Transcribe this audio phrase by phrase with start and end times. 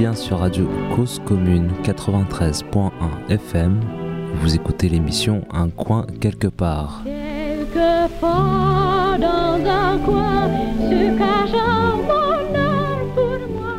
[0.00, 0.66] bien sur Radio
[0.96, 2.90] Cause Commune 93.1
[3.28, 3.78] FM.
[4.36, 7.02] Vous écoutez l'émission Un coin quelque part.
[7.04, 8.38] Quelquefois
[9.20, 10.48] dans un coin
[10.78, 13.74] se cache un bonheur pour moi.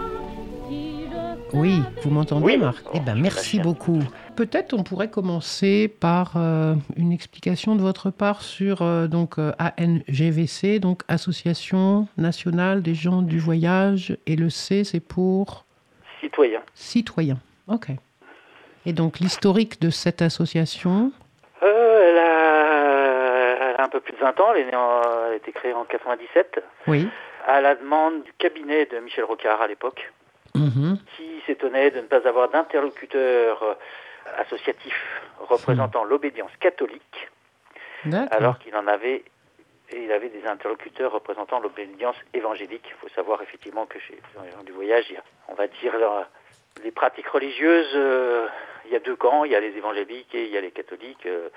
[0.69, 2.57] Si je Oui, vous m'entendez, Oui.
[2.59, 2.85] Marc?
[2.93, 4.03] Eh ben, merci beaucoup.
[4.35, 9.53] Peut-être on pourrait commencer par euh, une explication de votre part sur euh, donc euh,
[9.57, 15.65] ANGVC, donc Association nationale des gens du voyage, et le C, c'est pour
[16.21, 16.61] Citoyen.
[16.73, 17.37] citoyens.
[17.67, 17.87] Ok.
[18.85, 21.11] Et donc l'historique de cette association.
[21.63, 25.01] Euh, elle, a, elle a un peu plus de 20 ans, elle, est née en-
[25.27, 27.07] elle a été créée en 97, Oui.
[27.47, 30.11] à la demande du cabinet de Michel Rocard à l'époque,
[30.55, 30.97] Mhm.
[31.17, 33.73] qui s'étonnait de ne pas avoir d'interlocuteur euh,
[34.39, 34.93] associatif
[35.47, 37.29] représentant l'obédience catholique,
[38.31, 39.23] alors qu'il en avait
[39.91, 42.85] et il avait des interlocuteurs représentant l'obédience évangélique.
[42.85, 45.13] Il faut savoir effectivement que chez les du voyage,
[45.47, 45.93] on va dire,
[46.83, 48.47] les pratiques religieuses, euh,
[48.85, 50.71] il y a deux camps, il y a les évangéliques et il y a les
[50.71, 51.25] catholiques.
[51.25, 51.49] euh,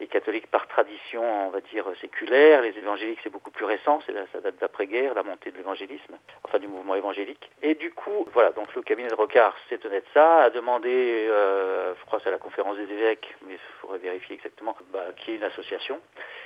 [0.00, 4.14] les catholiques par tradition, on va dire, séculaire, les évangéliques c'est beaucoup plus récent, c'est
[4.32, 7.50] ça date d'après-guerre, la montée de l'évangélisme, enfin du mouvement évangélique.
[7.62, 10.88] Et du coup, voilà, donc le cabinet de Rocard s'étonnait de ça, a demandé,
[11.28, 14.74] euh, je crois que c'est à la conférence des évêques, mais il faudrait vérifier exactement,
[14.92, 15.98] bah, qu'il y ait une association.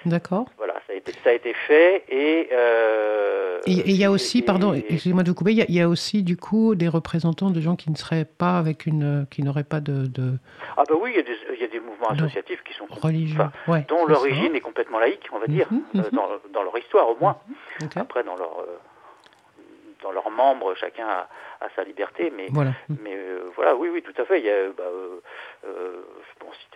[0.05, 0.47] D'accord.
[0.59, 2.49] Voilà, ça a été, ça a été fait et...
[2.53, 5.63] euh, Et et il y a aussi, et- pardon, excusez-moi de vous couper, il y,
[5.63, 8.59] a, il y a aussi du coup des représentants de gens qui ne seraient pas
[8.59, 10.33] avec une, qui n'auraient pas de, de
[10.77, 12.87] Ah bah oui, il y a des, il y a des mouvements associatifs qui sont...
[12.91, 13.41] religieux.
[13.47, 16.11] Enfin, Ouais, dont l'origine est complètement laïque, on va dire, Mhm, euh, mhm.
[16.13, 17.37] dans, dans leur histoire au moins.
[17.83, 17.97] Ok.
[17.97, 18.74] Après, dans leur, euh,
[20.05, 21.29] dans leurs membres, chacun a,
[21.61, 22.73] a sa liberté, mais, Voilà.
[23.01, 24.39] mais euh, voilà, oui, oui, tout à fait.
[24.39, 25.21] Il y a, bah, euh,
[25.67, 26.03] euh,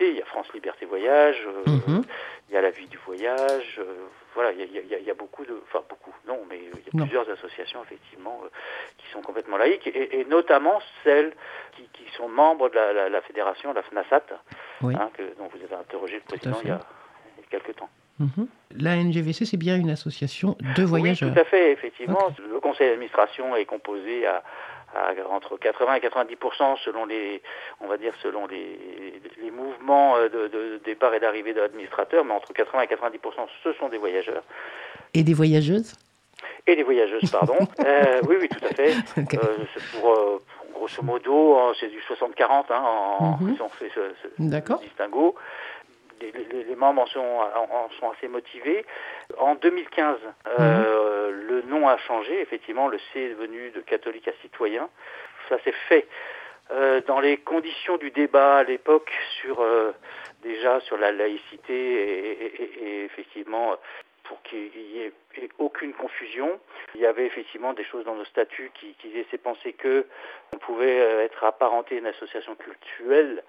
[0.01, 2.03] il y a France Liberté Voyage, euh, Mhm.
[2.47, 3.79] il y a la vie du voyage,
[4.33, 6.39] voilà, il y, a, il y a- il y a beaucoup de, enfin beaucoup, non,
[6.49, 7.03] mais il y a Non.
[7.05, 8.41] plusieurs associations effectivement
[8.97, 11.33] qui sont complètement laïques, et, et notamment celles
[11.73, 14.23] qui, qui sont membres de la, la- la fédération, la FNASAT,
[14.81, 14.95] Oui.
[14.97, 16.79] hein, que, dont vous avez interrogé le président il y a
[17.51, 17.89] quelques temps.
[18.19, 18.47] Mhm.
[18.77, 21.29] La NGVC, c'est bien une association de voyageurs.
[21.29, 22.27] Oui, tout à fait, effectivement.
[22.51, 24.43] Le conseil d'administration est composé à,
[24.95, 26.35] à entre 80 et 90
[26.83, 27.41] selon les,
[27.81, 32.25] on va dire selon les, les mouvements euh, de, de départ et d'arrivée de l'administrateur,
[32.25, 33.19] mais entre 80 et 90
[33.63, 34.43] ce sont des voyageurs
[35.13, 35.93] Et des voyageuses?
[36.67, 37.57] Et des voyageuses, pardon.
[37.85, 38.93] Euh, oui, oui, tout à fait.
[39.17, 39.57] Euh,
[39.93, 40.41] pour, euh,
[40.73, 42.81] grosso modo, euh, c'est du 60-40, hein,
[43.19, 44.79] en, si on fait ce, ce- ce D'accord.
[44.79, 45.35] distinguo.
[46.21, 48.85] Les, les- les membres en sont, en- sont assez motivés.
[49.37, 50.17] En 2015,
[50.59, 52.41] euh, le nom a changé.
[52.41, 54.89] Effectivement, le C est devenu de catholique à citoyen.
[55.49, 56.07] Ça s'est fait
[56.71, 59.91] euh, dans les conditions du débat à l'époque sur euh,
[60.43, 63.75] déjà sur la laïcité et, et- et- et effectivement
[64.23, 65.11] pour qu'il y ait
[65.57, 66.59] aucune confusion.
[66.93, 70.05] Il y avait effectivement des choses dans nos statuts qui, qui laissaient penser que
[70.53, 73.43] on pouvait être apparenté à une association cultuelle,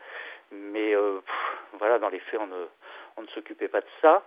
[0.52, 2.66] mais euh, pff, voilà, dans les faits, on ne,
[3.16, 4.22] on ne s'occupait pas de ça.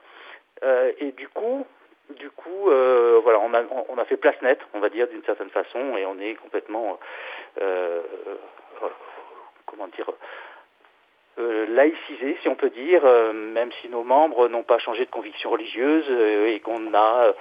[0.63, 1.65] Euh, et du coup,
[2.11, 5.23] du coup, euh, voilà, on a, on a fait place nette, on va dire d'une
[5.23, 6.99] certaine façon, et on est complètement,
[9.65, 10.09] comment dire,
[11.37, 16.09] laïcisé, si on peut dire, même si nos membres n'ont pas changé de conviction religieuse
[16.47, 17.33] et qu'on a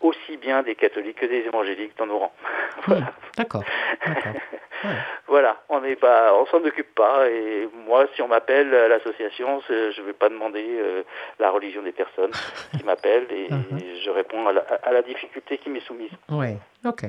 [0.00, 2.34] aussi bien des catholiques que des évangéliques dans nos rangs.
[2.86, 3.12] voilà.
[3.36, 3.64] D'accord.
[4.86, 4.96] Ouais.
[5.28, 7.28] Voilà, on n'est pas, on s'en occupe pas.
[7.28, 11.02] Et moi, si on m'appelle à l'association, je vais pas demander euh,
[11.38, 12.30] la religion des personnes
[12.78, 13.80] qui m'appellent et Mhm.
[14.04, 16.10] je réponds à la, à la difficulté qui m'est soumise.
[16.30, 16.56] Ouais.
[16.84, 17.04] Ok.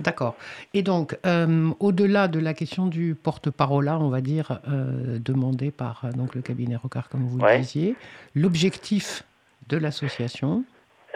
[0.00, 0.34] D'accord.
[0.74, 6.02] Et donc, euh, au-delà de la question du porte-parole, on va dire, euh, demandé par
[6.16, 7.94] donc, le cabinet Rocard, comme vous le disiez,
[8.34, 9.22] l'objectif
[9.68, 10.64] de l'association,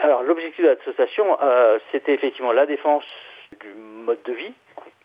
[0.01, 3.03] Alors, l'objectif de l'association, euh, c'était effectivement la défense
[3.59, 3.67] du
[4.05, 4.53] mode de vie,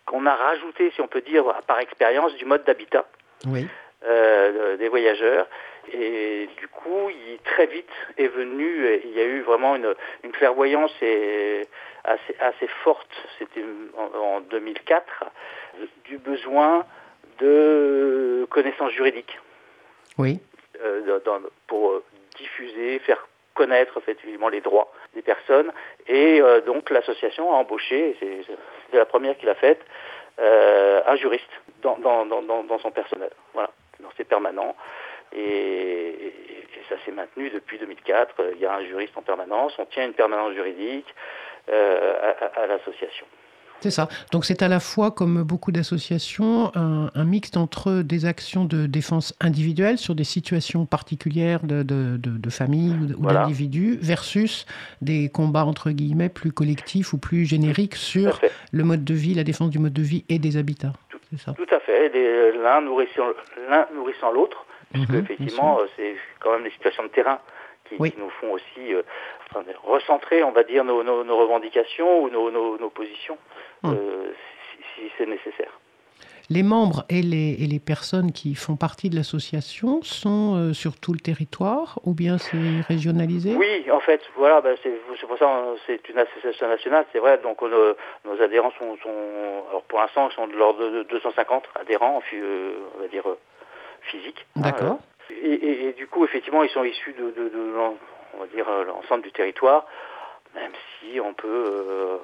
[0.06, 3.06] qu'on a rajouté, si on peut dire, par expérience, du mode d'habitat.
[3.46, 3.66] oui,
[4.06, 5.46] euh, des voyageurs.
[5.92, 9.94] Et du coup, il, très vite est venu, et il y a eu vraiment une,
[10.22, 11.66] une clairvoyance et
[12.04, 13.64] assez, assez forte, c'était
[13.96, 15.24] en, en 2004,
[16.04, 16.84] du besoin
[17.40, 19.38] de connaissances juridiques
[20.18, 20.38] oui,
[20.82, 22.00] euh, dans- pour
[22.36, 25.72] diffuser, faire connaître effectivement les droits des personnes.
[26.06, 29.80] Et euh, donc l'association a embauché, c'est la première qui l'a faite,
[30.40, 31.50] euh, un juriste
[31.82, 33.70] dans, dans, dans, dans- son personnel, voilà,
[34.00, 34.24] dans ses.
[35.32, 36.32] Et,
[36.88, 38.34] ça s'est maintenu depuis 2004.
[38.52, 41.06] Il y a un juriste en permanence, on tient une permanence juridique
[41.70, 43.26] euh, à l'association.
[43.80, 44.08] C'est ça.
[44.32, 48.86] Donc c'est à la fois, comme beaucoup d'associations, un, un mixte entre des actions de
[48.86, 53.42] défense individuelle sur des situations particulières de, de, de, de famille ou, Voilà.
[53.42, 54.64] d'individus, versus
[55.02, 58.40] des combats entre guillemets plus collectifs ou plus génériques sur
[58.72, 60.92] le mode de vie, la défense du mode de vie et des habitats.
[61.36, 61.52] Ça.
[61.52, 62.10] Tout à fait.
[62.62, 63.24] L'un nourrissant
[63.68, 67.38] l'un nourrissant l'autre, puisque Mhm, effectivement, euh, c'est quand même des situations de terrain
[67.88, 68.12] qui, Oui.
[68.12, 69.02] qui nous font aussi euh,
[69.50, 72.50] enfin, recentrer, on va dire, nos, nos- nos revendications ou nos,
[72.90, 73.38] positions,
[73.82, 73.94] Mhm.
[73.94, 74.32] euh,
[74.72, 75.78] si, si c'est nécessaire.
[76.50, 81.00] Les membres et les, et les personnes qui font partie de l'association sont euh, sur
[81.00, 83.54] tout le territoire ou bien c'est régionalisé?
[83.56, 84.90] Oui, en fait, voilà, ben, c'est
[85.26, 87.38] pour ça c'est une association nationale, c'est vrai.
[87.38, 87.94] Donc euh,
[88.26, 93.08] nos adhérents sont, sont- alors pour l'instant, sont de l'ordre de 250 adhérents, on va
[93.08, 93.24] dire
[94.02, 94.44] physiques.
[94.56, 94.98] hein, D'accord.
[95.30, 97.50] Et, et- et du coup, effectivement, ils sont issus de, de-
[98.36, 99.86] on va dire euh, l'ensemble du territoire,
[100.54, 102.16] même si on peut, euh,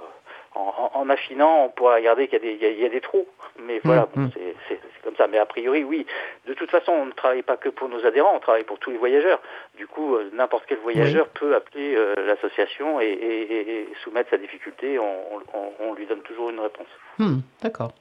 [0.54, 2.84] en, en- affinant, on pourra regarder qu'il y, a des- il y a- il y
[2.86, 3.26] a des trous.
[3.60, 4.24] Mais voilà, Mhm.
[4.26, 5.26] bon, c'est c'est- comme ça.
[5.28, 6.06] Mais a priori, oui.
[6.46, 8.90] De toute façon, on ne travaille pas que pour nos adhérents, on travaille pour tous
[8.90, 9.40] les voyageurs.
[9.76, 14.30] Du coup, euh, n'importe quel voyageur peut appeler euh, l'association et, et- et- et soumettre
[14.30, 14.98] sa difficulté.
[14.98, 16.88] On, on- on lui donne toujours une réponse.
[17.18, 17.92] Hmm, D'accord.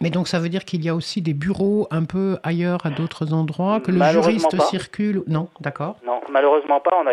[0.00, 2.90] Mais donc ça veut dire qu'il y a aussi des bureaux un peu ailleurs à
[2.90, 4.64] d'autres endroits, que le juriste pas.
[4.64, 5.96] circule Non, d'accord.
[6.04, 6.96] Non, malheureusement pas.
[7.00, 7.04] On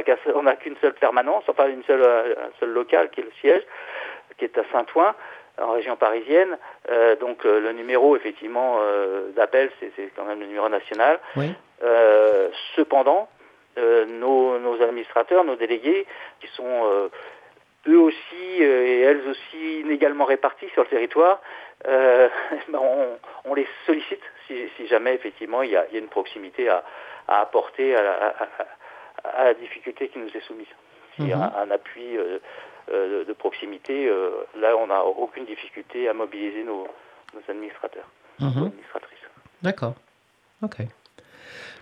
[0.43, 3.63] n'a qu'une seule permanence, enfin une seule, euh, un seul local qui est le siège,
[4.37, 5.13] qui est à Saint-Ouen,
[5.59, 6.57] en région parisienne.
[6.89, 11.19] Euh, donc euh, le numéro effectivement euh, d'appel, c'est quand même le numéro national.
[11.35, 11.53] Oui.
[12.75, 13.27] Cependant,
[13.77, 16.05] nos, nos administrateurs, nos délégués,
[16.39, 17.09] qui sont
[17.87, 21.41] eux aussi euh, et elles aussi inégalement répartis sur le territoire,
[21.87, 22.29] euh,
[22.69, 25.99] ben, on, on les sollicite si, si jamais effectivement il y a, il y a
[25.99, 26.83] une proximité à,
[27.27, 28.35] à apporter à la,
[29.23, 30.67] à- la difficulté qui nous est soumise.
[31.15, 31.51] S'il y a Mhm.
[31.57, 32.39] un, appui euh,
[32.91, 36.87] de, de proximité, euh, là on n'a aucune difficulté à mobiliser nos,
[37.33, 38.07] nos administrateurs,
[38.39, 38.65] nos Mhm.
[38.67, 39.19] administratrices.
[39.61, 39.93] D'accord.
[40.63, 40.77] Ok.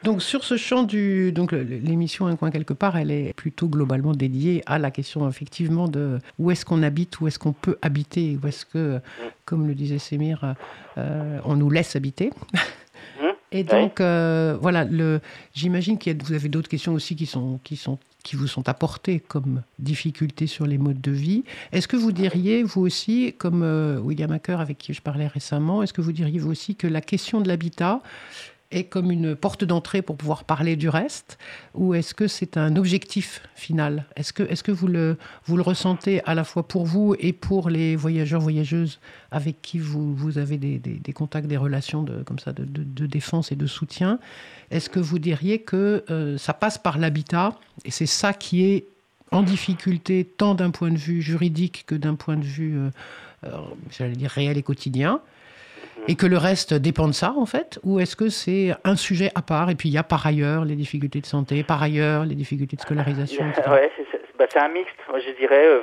[0.04, 4.13] Donc sur ce champ du donc l'émission Un coin quelque part, elle est plutôt globalement
[4.13, 8.38] dédiée à la question effectivement de où est-ce qu'on habite, où est-ce qu'on peut habiter,
[8.42, 9.00] où est-ce que,
[9.46, 10.56] comme le disait Sémir,
[10.98, 12.31] euh, on nous laisse habiter.
[13.22, 13.30] Mhm.
[13.51, 15.22] Et donc euh, voilà, le,
[15.54, 19.19] j'imagine que vous avez d'autres questions aussi qui sont qui sont qui vous sont apportées
[19.19, 21.44] comme difficultés sur les modes de vie.
[21.72, 25.84] Est-ce que vous diriez, vous aussi, comme euh, William Hacker avec qui je parlais récemment,
[25.84, 28.01] est-ce que vous diriez vous aussi que la question de l'habitat
[28.71, 31.38] est comme une porte d'entrée pour pouvoir parler du reste
[31.74, 34.06] Ou est-ce que c'est un objectif final?
[34.16, 37.33] Est-ce que, est que vous, le, vous le ressentez à la fois pour vous et
[37.33, 39.00] pour les voyageurs, voyageuses
[39.31, 43.06] avec qui vous, vous avez des, des- contacts, des relations de, comme ça, de- de
[43.07, 44.19] défense et de soutien?
[44.69, 47.56] Est-ce que vous diriez que euh, ça passe par l'habitat
[47.86, 48.86] et c'est ça qui est
[49.31, 52.89] en difficulté tant d'un point de vue juridique que d'un point de vue, euh,
[53.45, 53.57] euh,
[53.92, 55.22] j'allais dire, réel et quotidien?
[56.09, 59.29] Et que le reste dépend de ça, en fait Ou est-ce que c'est un sujet
[59.35, 62.25] à part, et puis il y a par ailleurs les difficultés de santé, par ailleurs
[62.25, 63.45] les difficultés de scolarisation.
[63.69, 64.06] Ouais, c'est-
[64.38, 65.65] bah, c'est un mixte, moi, je dirais.
[65.65, 65.81] euh,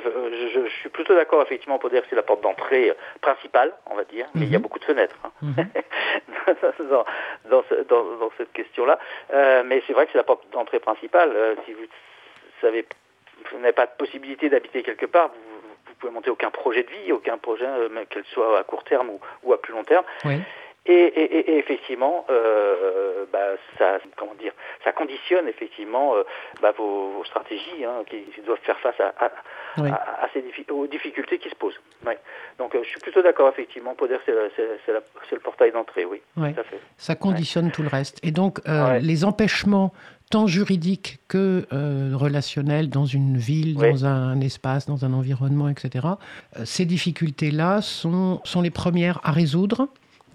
[0.53, 3.71] je, je- suis plutôt d'accord, effectivement, pour dire que c'est la porte d'entrée euh, principale,
[3.89, 4.63] on va dire, mais il y a Mhm.
[4.63, 5.55] beaucoup de fenêtres hein, Mhm.
[6.91, 7.05] dans,
[7.49, 8.99] dans, ce- dans- dans cette question-là.
[9.33, 11.31] Euh, mais c'est vrai que c'est la porte d'entrée principale.
[11.35, 11.85] Euh, si vous
[12.61, 12.85] savez,
[13.51, 15.46] vous n'avez pas de possibilité d'habiter quelque part, vous
[15.97, 19.19] pouvez monter aucun projet de vie, aucun projet, euh, qu'elle soit à court terme ou,
[19.43, 20.05] ou à plus long terme.
[20.25, 20.39] Oui.
[20.89, 23.39] Et, et- et- et effectivement, euh, bah,
[23.77, 24.53] ça, comment dire,
[24.85, 26.23] ça conditionne effectivement euh,
[26.61, 29.31] bah, vos, vos stratégies hein, qui, qui doivent faire face à, à-
[29.79, 29.89] Oui.
[29.89, 31.77] à- à ces diffi- aux difficultés qui se posent.
[32.05, 32.17] Ouais.
[32.57, 34.05] Donc euh, je suis plutôt d'accord effectivement que
[35.25, 36.53] c'est le portail d'entrée, oui, Ouais.
[36.53, 36.79] fait.
[36.95, 38.19] Ça conditionne tout le reste.
[38.23, 38.59] Et donc,
[39.01, 39.91] les empêchements,
[40.29, 46.05] tant juridiques que euh, relationnels, dans une ville, dans un espace, dans un environnement, etc.,
[46.57, 49.87] euh, ces difficultés-là sont, sont les premières à résoudre,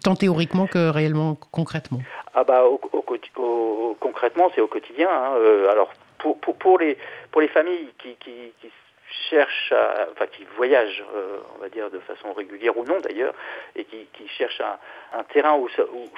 [0.03, 2.01] tant théoriquement que réellement, concrètement.
[2.35, 5.09] Ah bah au, au quoti- au- concrètement c'est au quotidien.
[5.11, 5.35] hein.
[5.37, 6.97] Euh, alors pour, pour, pour les
[7.31, 8.31] pour les familles qui, qui,
[8.61, 8.69] qui
[9.29, 13.35] cherchent, à- enfin qui voyagent, euh, on va dire de façon régulière ou non d'ailleurs,
[13.77, 15.69] et qui, qui cherchent un, un terrain où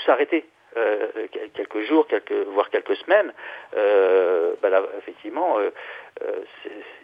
[0.06, 0.46] s'arrêter.
[0.76, 3.32] Euh, quel- quelques jours, quelques, voire quelques semaines,
[3.76, 5.70] euh, bah là, effectivement, euh,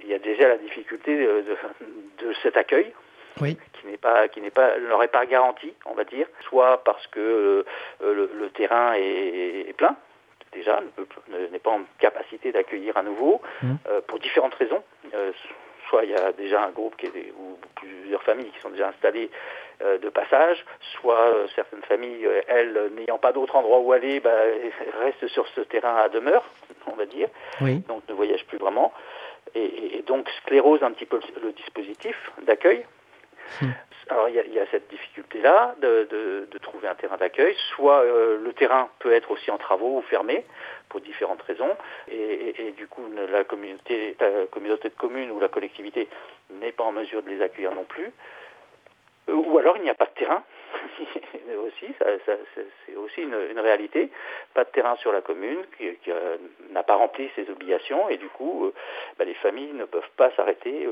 [0.02, 2.92] il y a déjà la difficulté de, de- de cet accueil,
[3.40, 3.56] Oui.
[3.74, 7.64] qui n'est pas qui n'est pas est pas garanti, on va dire, soit parce que
[8.00, 9.96] le, le terrain est, est plein
[10.52, 10.80] déjà,
[11.52, 13.40] n'est pas en capacité d'accueillir à nouveau,
[13.88, 14.82] euh, pour différentes raisons.
[15.14, 15.30] Euh,
[15.88, 18.88] soit il y a déjà un groupe qui est, ou plusieurs familles qui sont déjà
[18.88, 19.30] installées
[19.98, 20.64] de passage,
[21.00, 24.30] soit euh, certaines familles, euh, elles, n'ayant pas d'autre endroit où aller, bah,
[25.02, 26.44] restent sur ce terrain à demeure,
[26.86, 27.28] on va dire
[27.60, 27.76] Oui.
[27.88, 28.92] donc ne voyage plus vraiment,
[29.54, 32.84] et, donc sclérose un petit peu le, le dispositif d'accueil.
[33.60, 33.70] Hmm.
[34.10, 37.16] Alors il y, a, il y a cette difficulté-là de, de- de trouver un terrain
[37.16, 37.54] d'accueil.
[37.74, 40.44] Soit euh, le terrain peut être aussi en travaux ou fermé
[40.88, 41.76] pour différentes raisons,
[42.10, 46.08] et, et- et du coup la communauté, la communauté de communes ou la collectivité
[46.50, 48.10] n'est pas en mesure de les accueillir non plus.
[49.30, 50.42] Euh, Ou alors il n'y a pas de terrain.
[51.66, 52.34] aussi, ça-
[52.86, 54.10] c'est aussi une, réalité.
[54.54, 56.36] Pas de terrain sur la commune qui, euh,
[56.70, 58.74] n'a pas rempli ses obligations et du coup, euh,
[59.18, 60.86] bah, les familles ne peuvent pas s'arrêter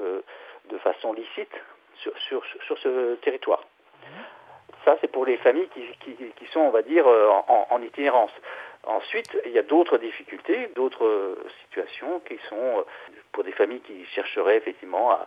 [0.71, 1.53] de façon licite
[1.95, 2.45] sur,
[2.79, 3.63] ce territoire.
[4.85, 8.31] Ça, c'est pour les familles qui, sont, on va dire, en, itinérance.
[8.85, 12.85] Ensuite, il y a d'autres difficultés, d'autres situations qui sont
[13.33, 15.19] pour des familles qui chercheraient effectivement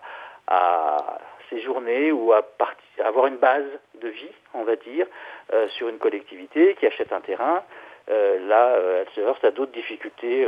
[0.48, 1.20] à
[1.52, 3.66] séjourner ou à partir, avoir une base
[4.02, 5.06] de vie, on va dire,
[5.54, 7.62] euh, sur une collectivité qui achète un terrain.
[8.10, 10.48] Euh, là, euh, elles se heurtent à d'autres difficultés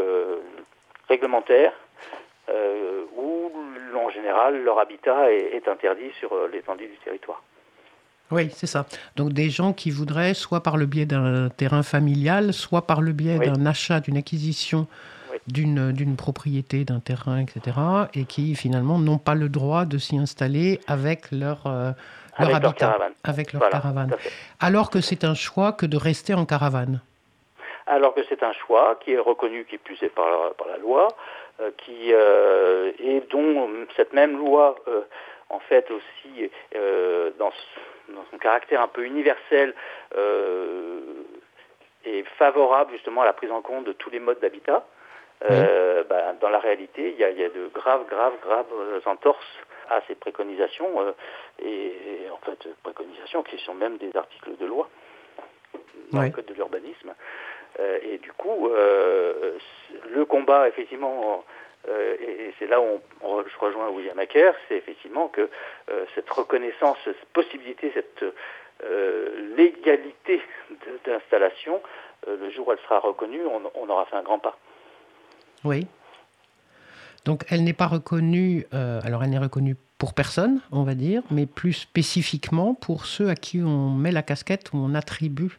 [1.07, 1.73] réglementaires
[3.15, 3.51] où,
[3.95, 7.41] en général, leur habitat est, est interdit sur l'étendue du territoire.
[8.31, 8.85] Oui, c'est ça.
[9.15, 13.11] Donc des gens qui voudraient, soit par le biais d'un terrain familial, soit par le
[13.11, 13.45] biais Oui.
[13.45, 14.87] d'un achat, d'une acquisition.
[15.47, 17.77] D'une d'une propriété, d'un terrain, etc.,
[18.13, 21.91] et qui finalement n'ont pas le droit de s'y installer avec leur, euh,
[22.39, 23.13] leur Avec leur habitat, caravane.
[23.23, 24.15] avec leur Voilà, caravane.
[24.59, 27.01] Alors que c'est un choix que de rester en caravane.
[27.85, 31.09] alors que c'est un choix qui est reconnu, qui plus est par, par la loi,
[31.59, 34.75] euh, qui euh, et dont cette même loi,
[35.49, 36.49] en fait aussi,
[37.37, 37.51] dans,
[38.31, 39.73] son caractère un peu universel,
[42.05, 44.85] est favorable justement à la prise en compte de tous les modes d'habitat.
[45.49, 48.65] Euh, bah, dans la réalité, il y a, il y a de graves, graves, graves
[48.73, 49.57] euh, entorses
[49.89, 51.11] à ces préconisations, euh,
[51.59, 51.87] et,
[52.25, 54.87] et en fait préconisations qui sont même des articles de loi
[56.11, 56.27] dans Ouais.
[56.27, 57.13] le code de l'urbanisme.
[57.79, 61.43] Euh, et du coup, le combat, effectivement,
[61.89, 65.49] et, et c'est là où on- on- je rejoins William Acker, c'est effectivement que
[66.15, 68.23] cette reconnaissance, cette possibilité, cette
[69.57, 70.41] légalité
[71.05, 71.81] d'installation,
[72.27, 74.57] le jour où elle sera reconnue, on, on aura fait un grand pas.
[75.63, 75.87] Oui.
[77.25, 81.21] Donc elle n'est pas reconnue, euh, alors elle n'est reconnue pour personne, on va dire,
[81.31, 85.57] mais plus spécifiquement pour ceux à qui on met la casquette ou on attribue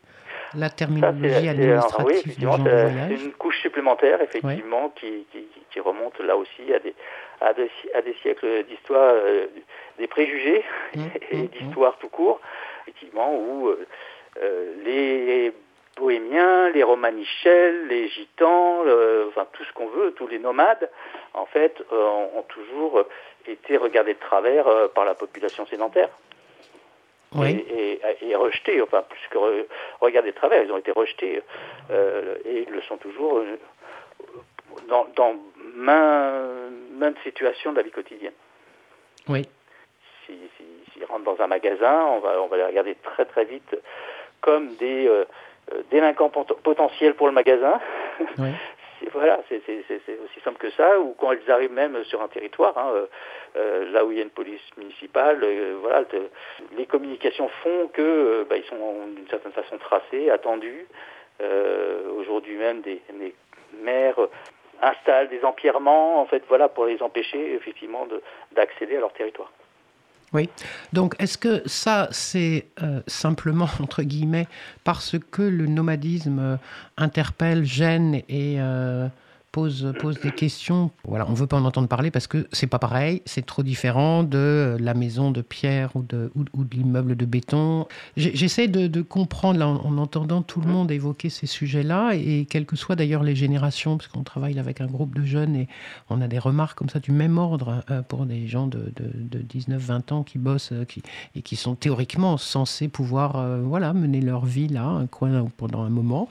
[0.54, 4.90] la Ça, terminologie c'est- administrative oui, des effectivement, gens du c'est une couche supplémentaire, effectivement,
[4.90, 6.94] qui, qui, qui remonte là aussi à des,
[7.40, 9.46] à des, à des siècles d'histoire, euh,
[9.98, 10.62] des préjugés
[10.94, 11.00] Mmh,
[11.32, 12.40] et mmh, d'histoire tout court,
[12.86, 15.52] effectivement, où euh, les
[15.96, 18.80] bohémiens, les romanichels, les gitans,
[19.28, 20.90] enfin tout ce qu'on veut, tous les nomades,
[21.34, 23.04] en fait, euh, ont toujours
[23.46, 26.08] été regardés de travers euh, par la population sédentaire
[27.34, 27.64] Oui.
[27.70, 29.66] et, et, et rejetés, enfin plus que re-
[30.00, 31.42] regardés de travers, ils ont été rejetés
[31.90, 33.42] euh, et ils le sont toujours
[34.88, 35.34] dans, dans
[35.74, 38.32] main, maintes situations de la vie quotidienne.
[39.28, 39.42] Oui.
[40.26, 43.44] Si- si- S'ils rentrent dans un magasin, on va, on va les regarder très très
[43.44, 43.76] vite
[44.40, 45.24] comme des euh,
[45.90, 47.80] délinquants pot- potentiels pour le magasin.
[48.38, 48.50] Oui.
[49.12, 52.90] Voilà, c'est aussi simple que ça, ou quand ils arrivent même sur un territoire, hein,
[52.94, 53.06] euh,
[53.56, 56.16] euh, là où il y a une police municipale, euh, voilà, te-
[56.78, 60.86] les communications font que euh, bah, ils sont d'une certaine façon tracés, attendus.
[61.42, 63.34] Euh, Aujourd'hui même, des, des
[63.82, 64.18] maires
[64.80, 69.52] installent des empierrements, en fait, voilà, pour les empêcher effectivement de- d'accéder à leur territoire.
[70.34, 70.48] Oui.
[70.92, 74.48] Donc, est-ce que ça, c'est euh, simplement, entre guillemets,
[74.82, 76.56] parce que le nomadisme euh,
[76.98, 79.06] interpelle, gêne et euh,
[79.54, 82.66] pose, pose des questions Voilà, on ne veut pas en entendre parler parce que c'est
[82.66, 86.64] pas pareil, c'est trop différent de euh, la maison de pierre ou de, ou, ou
[86.64, 87.86] de l'immeuble de béton.
[88.16, 92.46] J'essaie de, de comprendre, là, en, en entendant tout le monde évoquer ces sujets-là, et
[92.50, 95.68] quelles que soient d'ailleurs les générations, parce qu'on travaille avec un groupe de jeunes et
[96.10, 99.38] on a des remarques comme ça du même ordre euh, pour des gens de, de,
[99.38, 101.02] de 19-20 ans qui bossent euh, qui,
[101.36, 105.82] et qui sont théoriquement censés pouvoir euh, voilà, mener leur vie là, un coin pendant
[105.82, 106.28] un moment.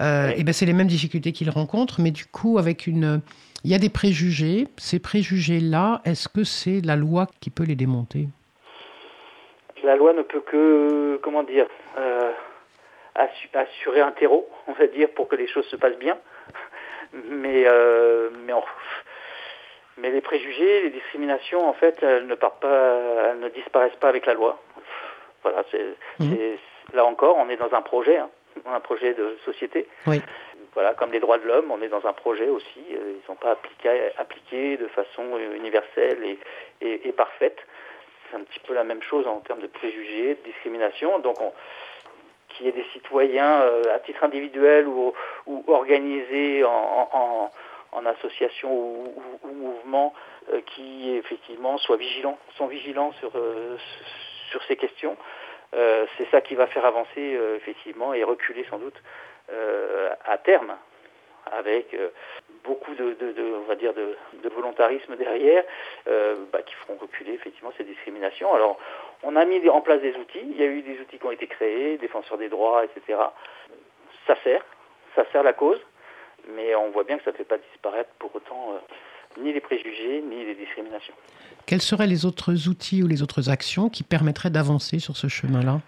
[0.00, 0.40] Euh, Oui.
[0.40, 3.20] Et ben c'est les mêmes difficultés qu'ils rencontrent, mais du coup, avec une.
[3.64, 4.68] Il y a des préjugés.
[4.76, 8.28] Ces préjugés-là, est-ce que c'est la loi qui peut les démonter?
[9.84, 11.66] La loi ne peut que, comment dire,
[11.98, 12.30] euh,
[13.16, 16.16] assu- assurer un terreau, on va dire, pour que les choses se passent bien.
[17.30, 18.62] Mais, euh, mais, on-
[19.96, 24.08] mais les préjugés, les discriminations, en fait, elles ne partent pas, elles ne disparaissent pas
[24.08, 24.60] avec la loi.
[25.42, 25.84] Voilà, c'est,
[26.20, 26.58] c'est-
[26.94, 28.28] là encore, on est dans un projet, hein,
[28.66, 29.86] un projet de société.
[30.06, 30.20] Oui.
[30.74, 32.80] Voilà, comme les droits de l'homme, on est dans un projet aussi.
[32.92, 36.38] euh, Ils ne sont pas appliqués, appliqués de façon euh, universelle et,
[36.80, 37.58] et- et parfaite.
[38.30, 41.18] C'est un petit peu la même chose en termes de préjugés, de discrimination.
[41.20, 41.52] Donc, on,
[42.50, 45.12] qu'il y ait des citoyens euh, à titre individuel ou,
[45.46, 47.50] ou organisés en, en-
[47.92, 50.12] en association ou, ou, ou mouvement
[50.52, 53.76] euh, qui effectivement soient vigilants, sont vigilants sur, euh,
[54.50, 55.16] sur ces questions.
[55.74, 58.96] Euh, c'est ça qui va faire avancer euh, effectivement et reculer sans doute
[59.52, 60.76] euh, à terme
[61.50, 61.96] avec
[62.62, 63.16] beaucoup de,
[63.56, 64.16] on va dire de,
[64.50, 65.64] volontarisme derrière
[66.52, 68.54] bah, qui feront reculer effectivement ces discriminations.
[68.54, 68.78] Alors
[69.22, 71.30] on a mis en place des outils, il y a eu des outils qui ont
[71.30, 73.18] été créés, défenseurs des droits, etc.
[74.26, 74.62] Ça sert,
[75.14, 75.80] ça sert la cause,
[76.48, 78.78] mais on voit bien que ça ne fait pas disparaître pour autant
[79.38, 81.14] ni les préjugés ni les discriminations.
[81.68, 85.80] Quels seraient les autres outils ou les autres actions qui permettraient d'avancer sur ce chemin-là?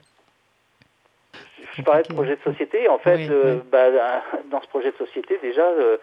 [1.72, 2.86] Je parlais de projet de société.
[2.88, 3.62] En fait, Oui, euh, oui.
[3.72, 5.96] bah, dans ce projet de société, déjà, euh,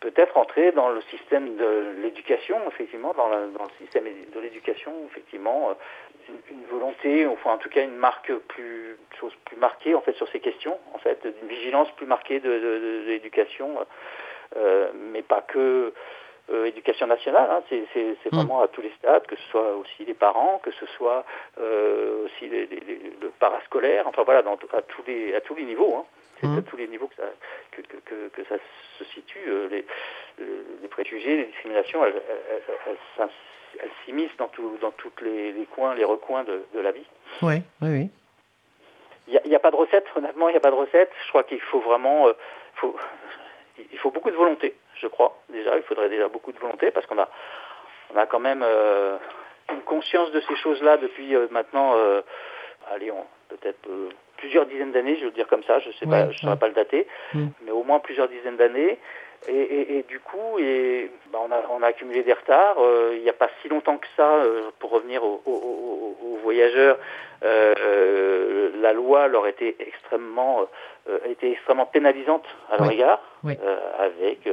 [0.00, 4.92] peut-être entrer dans le système de l'éducation, effectivement, dans, la- dans le système de l'éducation,
[5.10, 5.74] effectivement, euh,
[6.28, 10.02] une, une volonté, enfin en tout cas une marque plus, une chose plus marquée en
[10.02, 13.78] fait sur ces questions, en fait, une vigilance plus marquée de, de- de- de l'éducation,
[14.56, 15.94] euh, mais pas que
[16.52, 18.36] euh, éducation nationale, hein, c'est c'est- c'est Mm.
[18.36, 21.24] vraiment à tous les stades, que ce soit aussi les parents, que ce soit
[21.60, 25.54] euh, aussi les, les- les- le parascolaire, enfin voilà, dans, à, tous les, à tous
[25.54, 25.94] les niveaux.
[25.96, 26.04] Hein.
[26.40, 26.58] C'est Mm.
[26.58, 27.28] à tous les niveaux que ça,
[27.72, 28.56] que, que, que, que ça
[28.98, 29.44] se situe.
[29.48, 29.84] euh, les,
[30.82, 33.28] les préjugés, les discriminations, elles, elles, elles-
[34.04, 37.06] s'immiscent dans, tout, dans tous les, coins, les recoins de, de la vie.
[37.42, 38.10] Oui, oui, oui.
[39.28, 41.10] Il n'y a, a, pas de recette, honnêtement, il n'y a pas de recette.
[41.24, 42.26] Je crois qu'il faut vraiment...
[42.74, 42.94] Faut,
[43.92, 45.76] il faut beaucoup de volonté, je crois, déjà.
[45.76, 47.28] Il faudrait déjà beaucoup de volonté parce qu'on a,
[48.14, 49.16] on a quand même euh,
[49.72, 52.22] une conscience de ces choses-là depuis euh, maintenant, euh,
[52.92, 53.12] allez,
[53.48, 53.88] peut-être
[54.36, 56.52] plusieurs dizaines d'années, je veux dire comme ça, je sais Ouais, pas, je ne saurais
[56.52, 56.58] ouais.
[56.58, 58.98] pas le dater, mais au moins plusieurs dizaines d'années.
[59.48, 62.76] Et, et- et du coup, et, bah, on, a, on a accumulé des retards.
[62.78, 66.98] Euh, il n'y a pas si longtemps que ça, euh, pour revenir aux, aux- voyageurs,
[67.44, 70.66] euh, la loi leur était extrêmement,
[71.26, 72.94] était extrêmement pénalisante à leur Oui.
[72.94, 73.54] égard, Oui.
[73.98, 74.48] avec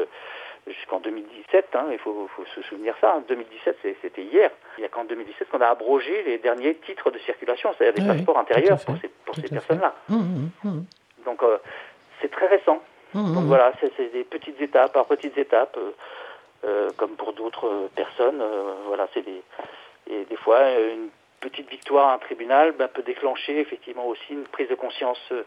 [0.68, 1.66] jusqu'en 2017.
[1.76, 3.14] hein, il faut, faut se souvenir ça.
[3.14, 4.52] hein, 2017, c'est- c'était hier.
[4.78, 8.10] Il n'y a qu'en 2017 qu'on a abrogé les derniers titres de circulation, c'est-à-dire des
[8.10, 9.96] Oui, passeports intérieurs pour ces, pour ces personnes-là.
[10.12, 10.86] Hum, hum, hum.
[11.26, 11.42] Donc
[12.22, 12.82] c'est très récent.
[13.16, 13.48] Hum, Donc hum.
[13.48, 15.92] voilà, c'est des petites étapes, par petites étapes, euh,
[16.66, 18.42] euh, comme pour d'autres euh, personnes.
[18.42, 19.42] euh, voilà, c'est des
[20.12, 24.44] et des fois une petite victoire à un tribunal ben, peut déclencher effectivement aussi une
[24.46, 25.44] prise de conscience euh,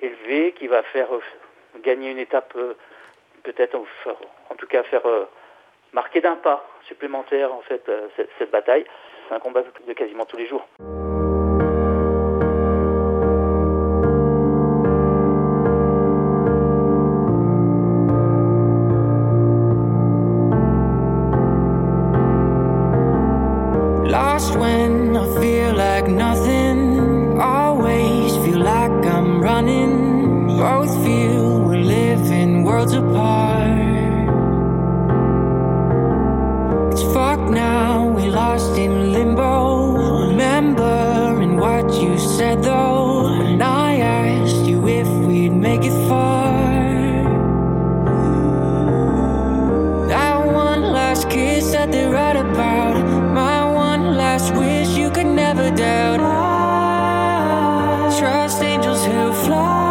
[0.00, 1.08] élevée qui va faire
[1.82, 2.56] gagner une étape,
[3.42, 5.02] peut-être en tout cas faire
[5.92, 7.82] marquer d'un pas supplémentaire en fait
[8.16, 8.84] cette, cette bataille.
[9.28, 10.66] C'est un combat de quasiment tous les jours.
[59.44, 59.83] Fly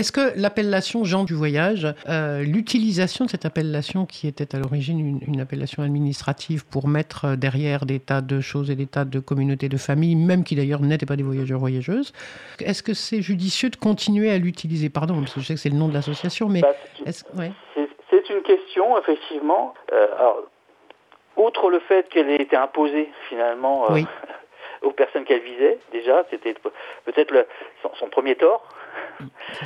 [0.00, 4.98] Est-ce que l'appellation Jean du voyage, euh, l'utilisation de cette appellation qui était à l'origine
[4.98, 9.04] une, une appellation administrative pour mettre euh, derrière des tas de choses et des tas
[9.04, 12.14] de communautés de familles, même qui d'ailleurs n'étaient pas des voyageurs voyageuses,
[12.64, 14.88] est-ce que c'est judicieux de continuer à l'utiliser?
[14.88, 16.72] Pardon, parce que je sais que c'est le nom de l'association, mais Bah,
[17.06, 17.52] c'est- ouais.
[18.32, 19.74] Une question, effectivement.
[19.92, 20.44] Euh, alors,
[21.36, 24.06] outre le fait qu'elle ait été imposée finalement euh, Oui.
[24.82, 26.70] aux personnes qu'elle visait, déjà, c'était pe-
[27.06, 27.34] peut-être
[27.98, 28.62] son premier tort.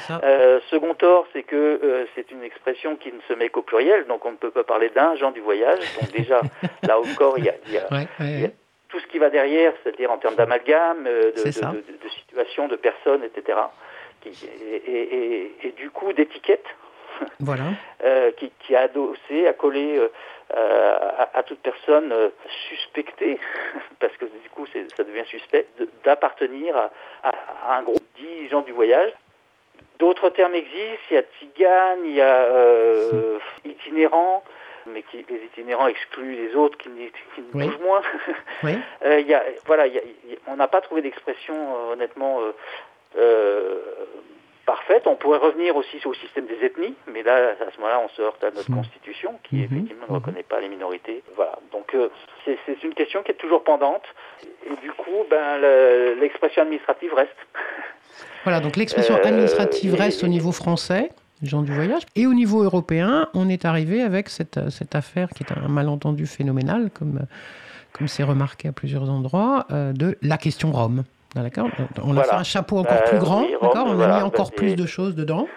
[0.06, 3.62] Ça Euh, second tort, c'est que euh, c'est une expression qui ne se met qu'au
[3.62, 5.80] pluriel, donc on ne peut pas parler d'un Jean du voyage.
[6.00, 6.40] Donc déjà,
[6.82, 8.54] là encore, il y a, il y a- Ouais, ouais, il y a ouais.
[8.88, 11.68] tout ce qui va derrière, c'est-à-dire en termes d'amalgame, euh, de, de, ça.
[11.72, 13.58] de, de situations, de personnes, etc.
[14.20, 16.66] Qui- et, et- et- et du coup d'étiquettes
[17.40, 17.64] Voilà.
[18.04, 19.98] euh, qui, qui a adossé, a collé
[20.52, 22.28] euh, à, à toute personne euh,
[22.68, 23.38] suspectée,
[24.00, 25.66] parce que du coup ça devient suspect,
[26.04, 26.90] d'appartenir à,
[27.22, 27.32] à-
[27.72, 29.10] à un groupe dit gens du voyage.
[29.98, 34.42] D'autres termes existent, il y a tigane, il y a euh, itinérant,
[34.86, 36.90] mais qui, les itinérants excluent les autres qui,
[37.34, 37.66] qui ne Oui.
[37.68, 38.02] bougent moins.
[38.64, 38.72] Oui.
[39.26, 41.54] Y a, voilà, il y a- il y a- on n'a pas trouvé d'expression
[41.90, 42.40] honnêtement
[44.64, 45.06] parfaite.
[45.06, 48.22] On pourrait revenir aussi au système des ethnies, mais là, à ce moment-là, on se
[48.22, 48.78] heurte à notre Mhm.
[48.78, 49.64] constitution qui Mhm.
[49.64, 50.18] effectivement ne Mhm.
[50.18, 51.22] reconnaît pas les minorités.
[51.36, 51.58] Voilà.
[51.72, 52.08] Donc euh,
[52.44, 54.02] c'est une question qui est toujours pendante,
[54.66, 57.36] et du coup, ben le- l'expression administrative reste.
[58.44, 61.10] Voilà, donc l'expression Euh, administrative et- reste au niveau français,
[61.42, 62.02] gens du voyage.
[62.14, 66.26] Et au niveau européen, on est arrivé avec cette, cette affaire qui est un malentendu
[66.26, 67.20] phénoménal, comme
[67.96, 71.04] comme c'est remarqué à plusieurs endroits, euh, de la question Rome.
[71.34, 71.68] D'accord
[72.02, 72.22] On a Voilà.
[72.24, 74.86] fait un chapeau encore Euh, plus grand, oui, d'accord On a mis encore plus de
[74.86, 75.48] choses dedans.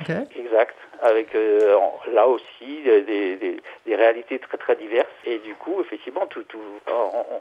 [0.00, 0.74] Exact.
[1.02, 1.76] Avec euh,
[2.12, 6.60] là aussi des, des, des réalités très très diverses et du coup effectivement tout, tout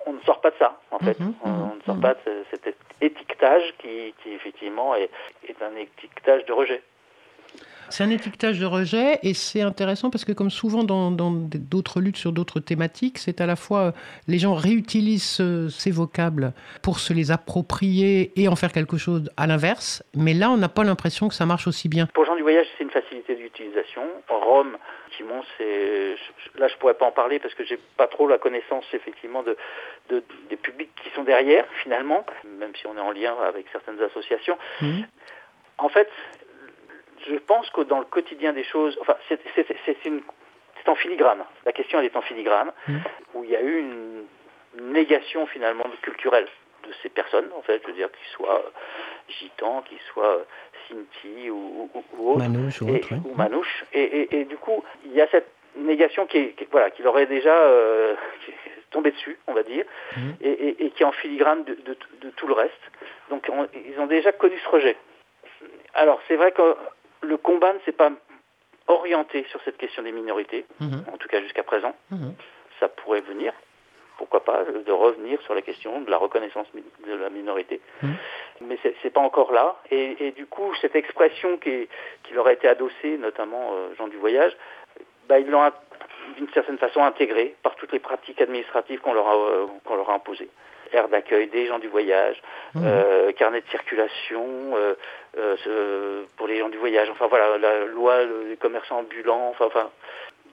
[0.08, 2.02] on, ne sort pas de ça en fait Mhm, on, mhm, on ne sort mhm.
[2.02, 5.12] pas de ce- cet étiquetage qui, qui effectivement est,
[5.48, 6.82] est un étiquetage de rejet
[7.92, 12.18] C'est un étiquetage de rejet et c'est intéressant parce que comme souvent dans d'autres luttes
[12.18, 13.92] sur d'autres thématiques, c'est à la fois euh,
[14.28, 19.30] les gens réutilisent euh, ces vocables pour se les approprier et en faire quelque chose
[19.38, 22.08] à l'inverse, mais là on n'a pas l'impression que ça marche aussi bien.
[22.14, 24.78] pour gens du voyage c'est une facilité d'utilisation Rome
[25.08, 28.38] effectivement c'est je- là je pourrais pas en parler parce que j'ai pas trop la
[28.38, 29.56] connaissance effectivement de,
[30.10, 32.26] de des publics qui sont derrière finalement
[32.60, 35.06] même si on est en lien avec certaines associations Mhm.
[35.78, 36.10] En fait,
[37.28, 39.40] je pense que dans le quotidien des choses, enfin, c'est
[40.88, 41.44] en filigrane.
[41.66, 43.02] La question, elle est en filigrane, Mhm.
[43.36, 44.26] où il y a eu une,
[44.94, 46.48] négation finalement culturelle
[46.88, 48.70] de ces personnes, en fait, je veux dire, qu'ils soient euh,
[49.28, 50.44] gitans, qu'ils soient euh,
[50.88, 53.08] Sinti ou, ou, ou autres, Manouche ou et- autre.
[53.12, 53.18] oui.
[53.26, 53.86] ou manouche.
[53.92, 57.04] Et, et- et du coup, il y a cette négation qui, est, qui- voilà, qui
[57.04, 58.56] leur est déjà euh, qui est
[58.92, 59.84] tombée dessus, on va dire,
[60.16, 60.36] Mhm.
[60.42, 62.82] et, qui est en filigrane de, de- de tout le reste.
[63.30, 64.96] Donc, on- ils ont déjà connu ce rejet.
[65.94, 66.76] Alors, c'est vrai que
[67.22, 68.12] le combat ne s'est pas
[68.88, 71.04] orienté sur cette question des minorités, Mhm.
[71.14, 71.96] en tout cas jusqu'à présent.
[72.12, 72.34] Mhm.
[72.80, 73.54] Ça pourrait venir,
[74.18, 77.80] pourquoi pas, de revenir sur la question de la reconnaissance de la minorité.
[78.02, 78.16] Mhm.
[78.62, 79.78] Mais c'est c'est pas encore là.
[79.92, 81.90] Et, et du coup, cette expression qui, est-
[82.24, 84.56] qui leur a été adossée, notamment euh, gens du voyage,
[85.28, 85.72] bah, ils l'ont
[86.38, 90.10] d'une certaine façon intégrée par toutes les pratiques administratives qu'on leur a, euh, qu'on leur
[90.10, 90.50] a imposées.
[90.94, 92.42] Aire d'accueil des gens du voyage,
[92.76, 92.84] Mhm.
[92.86, 94.96] euh, carnet de circulation euh,
[95.38, 97.10] euh, ce- pour les gens du voyage.
[97.10, 99.50] Enfin voilà, la loi des commerçants ambulants.
[99.50, 99.90] Enfin, enfin,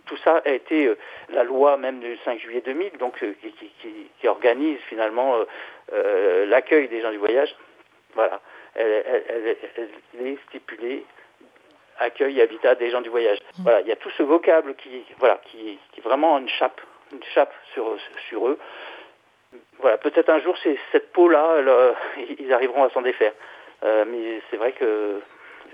[0.06, 0.90] tout ça a été
[1.30, 5.36] la loi même du 5 juillet 2000, donc qui, qui- qui- qui organise finalement
[6.46, 7.54] l'accueil des gens du voyage.
[8.14, 8.40] Voilà,
[8.74, 9.24] elle, elle-
[9.76, 11.04] elle- elle est stipulée
[12.00, 13.38] accueil et habitat des gens du voyage.
[13.62, 16.80] Voilà, il y a tout ce vocable qui, voilà, qui, vraiment une chape,
[17.12, 17.96] une chape sur,
[18.28, 18.58] sur eux.
[19.80, 21.92] Voilà, peut-être un jour, c'est cette peau-là, euh,
[22.38, 23.32] ils arriveront à s'en défaire.
[23.84, 24.84] Euh, mais c'est vrai que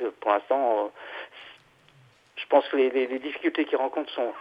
[0.02, 0.90] euh, pour l'instant,
[2.36, 4.32] je pense que les, les- les difficultés qu'ils rencontrent sont,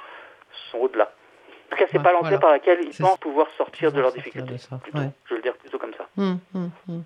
[0.72, 1.06] sont au-delà.
[1.06, 2.40] En tout cas, c'est Ouais, pas l'entrée voilà.
[2.40, 4.54] par laquelle ils pensent pouvoir sortir de leurs difficultés.
[4.54, 5.10] de Plutôt, ouais.
[5.26, 6.08] Je veux le dire plutôt comme ça.
[6.18, 7.04] Hum, hum, hum.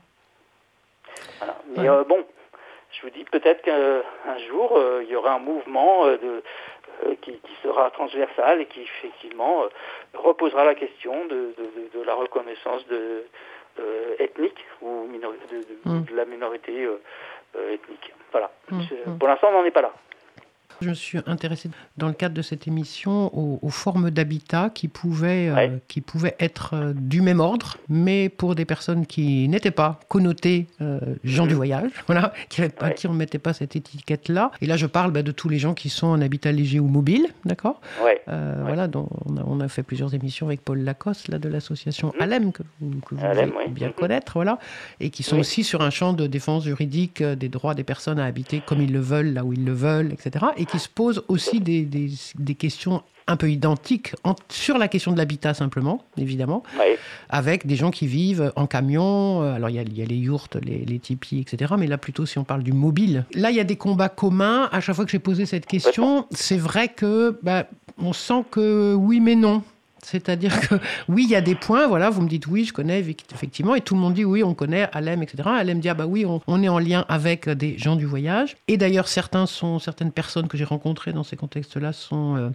[1.38, 1.56] Voilà.
[1.68, 1.90] Mais Ouais.
[1.90, 2.26] euh, bon,
[2.92, 6.42] je vous dis peut-être qu'un jour, euh, il y aura un mouvement de,
[7.22, 9.68] qui, qui sera transversal et qui effectivement euh,
[10.14, 13.26] reposera la question de, de- la reconnaissance de,
[13.80, 16.06] euh, ethnique ou minori- de, de- Mm.
[16.06, 17.00] de la minorité euh,
[17.58, 18.14] euh, ethnique.
[18.32, 18.50] Voilà.
[18.72, 19.18] Mm, C'est- mm.
[19.20, 19.94] Pour l'instant, on n'en est pas là.
[20.82, 24.88] Je me suis intéressée dans le cadre de cette émission aux, aux formes d'habitat qui
[24.88, 29.72] pouvaient, euh, qui pouvaient être euh, du même ordre, mais pour des personnes qui n'étaient
[29.72, 32.70] pas connotées euh, gens du voyage, voilà, qui, Mhm.
[32.82, 32.94] Ouais.
[32.94, 34.52] qui ne mettaient pas cette étiquette-là.
[34.62, 36.88] Et là, je parle bah, de tous les gens qui sont en habitat léger ou
[36.88, 37.82] mobile, d'accord?
[38.04, 38.22] Ouais.
[38.28, 42.22] Voilà, on, a, on a fait plusieurs émissions avec Paul Lacoste, là, de l'association Mhm.
[42.22, 43.72] Alem, que vous, que vous Alem, oui.
[43.72, 43.94] bien Mhm.
[43.94, 44.60] connaître, voilà,
[45.00, 45.42] et qui sont Oui.
[45.42, 48.92] aussi sur un champ de défense juridique des droits des personnes à habiter comme ils
[48.94, 50.46] le veulent, là où ils le veulent, etc.
[50.58, 54.88] Et qui se posent aussi des, des- des questions un peu identiques en- sur la
[54.88, 56.64] question de l'habitat simplement, évidemment,
[57.30, 59.42] avec des gens qui vivent en camion.
[59.44, 61.74] euh, Alors il y a, il y a les yourtes, les, les tipis, etc.
[61.78, 63.26] Mais là plutôt si on parle du mobile.
[63.34, 64.70] Là il y a des combats communs.
[64.72, 67.66] À chaque fois que j'ai posé cette question, c'est vrai que bah,
[67.98, 69.62] on sent que oui mais non.
[70.08, 70.76] C'est-à-dire que
[71.10, 73.82] oui, il y a des points, voilà, vous me dites oui, je connais effectivement, et
[73.82, 75.44] tout le monde dit oui, on connaît Alem, etc.
[75.46, 78.56] Alem dit ah bah oui, on, est en lien avec des gens du voyage.
[78.70, 82.50] Et d'ailleurs, certaines personnes que j'ai rencontrées dans ces contextes-là sont euh,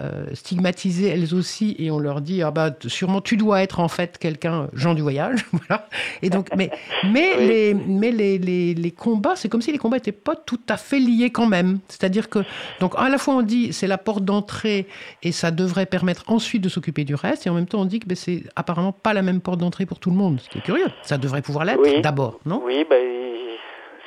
[0.00, 3.88] euh, stigmatisées elles aussi, et on leur dit ah bah sûrement tu dois être en
[3.88, 5.88] fait quelqu'un gens du voyage, voilà.
[6.22, 6.70] Et donc, mais
[7.10, 7.46] mais Oui.
[7.46, 10.76] les mais les, les, les combats, c'est comme si les combats n'étaient pas tout à
[10.76, 11.78] fait liés quand même.
[11.88, 12.38] C'est-à-dire que
[12.80, 14.86] donc à la fois on dit c'est la porte d'entrée
[15.22, 18.00] et ça devrait permettre ensuite de s'occuper du reste, et en même temps on dit
[18.00, 20.58] que ben, c'est apparemment pas la même porte d'entrée pour tout le monde, ce qui
[20.58, 20.88] est curieux.
[21.02, 22.00] Ça devrait pouvoir l'être Oui.
[22.00, 22.62] d'abord, non?
[22.64, 23.31] Oui, ben,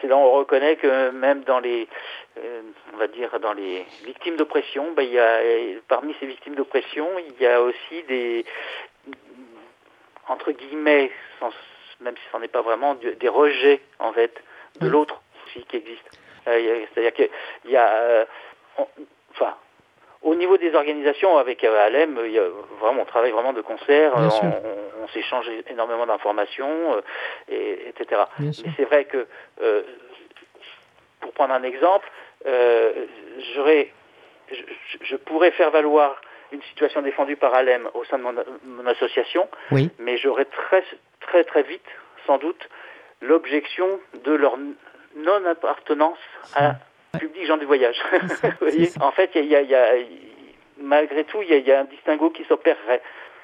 [0.05, 1.87] c'est là on reconnaît que même dans les,
[2.37, 2.61] euh,
[2.93, 5.39] on va dire dans les victimes d'oppression, ben, il y a
[5.87, 8.45] parmi ces victimes d'oppression, il y a aussi des
[10.27, 11.51] entre guillemets, sans-
[12.01, 14.33] même si ce n'en est pas vraiment, des rejets en fait
[14.79, 15.83] de l'autre aussi qui.
[16.47, 18.25] Euh, a- C'est-à-dire qu'il y a, euh,
[19.31, 19.55] enfin.
[20.25, 22.47] Au niveau des organisations, avec euh, Alem, il y a
[22.79, 27.01] vraiment, on travaille vraiment de concert, euh, on, on s'échange énormément d'informations, euh,
[27.47, 28.23] et, etc.
[28.39, 28.49] Bien.
[28.65, 29.27] Mais c'est vrai que,
[31.19, 32.09] pour prendre un exemple,
[33.53, 33.91] j'aurais,
[35.01, 36.19] je, pourrais faire valoir
[36.51, 38.33] une situation défendue par Alem au sein de mon,
[38.65, 39.91] mon association, Oui.
[39.99, 40.83] mais j'aurais très,
[41.19, 41.85] très, très vite,
[42.25, 42.67] sans doute,
[43.21, 44.57] l'objection de leur
[45.15, 46.17] non-appartenance
[46.55, 46.75] à un
[47.19, 47.97] public gens du voyage.
[48.11, 50.05] Vous voyez en fait, il y a, y a- y a-
[50.77, 53.01] malgré tout, il y, y a un distinguo qui s'opérerait.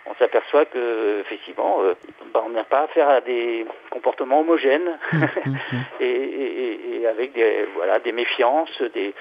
[0.07, 1.93] On s'aperçoit que, effectivement, euh,
[2.33, 5.79] bah, on n'a pas affaire à des comportements homogènes Hum, hum, hum.
[5.99, 9.13] et, et- et avec des, voilà, des méfiances, des,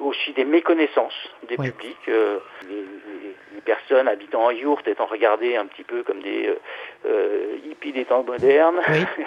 [0.00, 1.14] aussi des méconnaissances
[1.48, 1.70] des Oui.
[1.70, 2.08] publics.
[2.08, 6.54] euh, les, les- personnes habitant en yourte étant regardées un petit peu comme des euh,
[7.06, 8.80] euh, hippies des temps modernes.
[8.88, 9.04] Oui.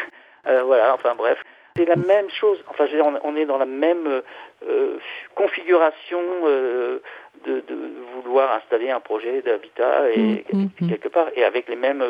[0.48, 1.38] Euh, voilà, enfin bref.
[1.82, 4.22] C'est la même chose, enfin je veux dire, on, on est dans la même euh,
[4.70, 4.98] euh,
[5.34, 7.00] configuration euh,
[7.46, 7.76] de, de
[8.24, 10.90] vouloir installer un projet d'habitat et Mm, mm, mm.
[10.90, 12.04] quelque part, et avec les mêmes,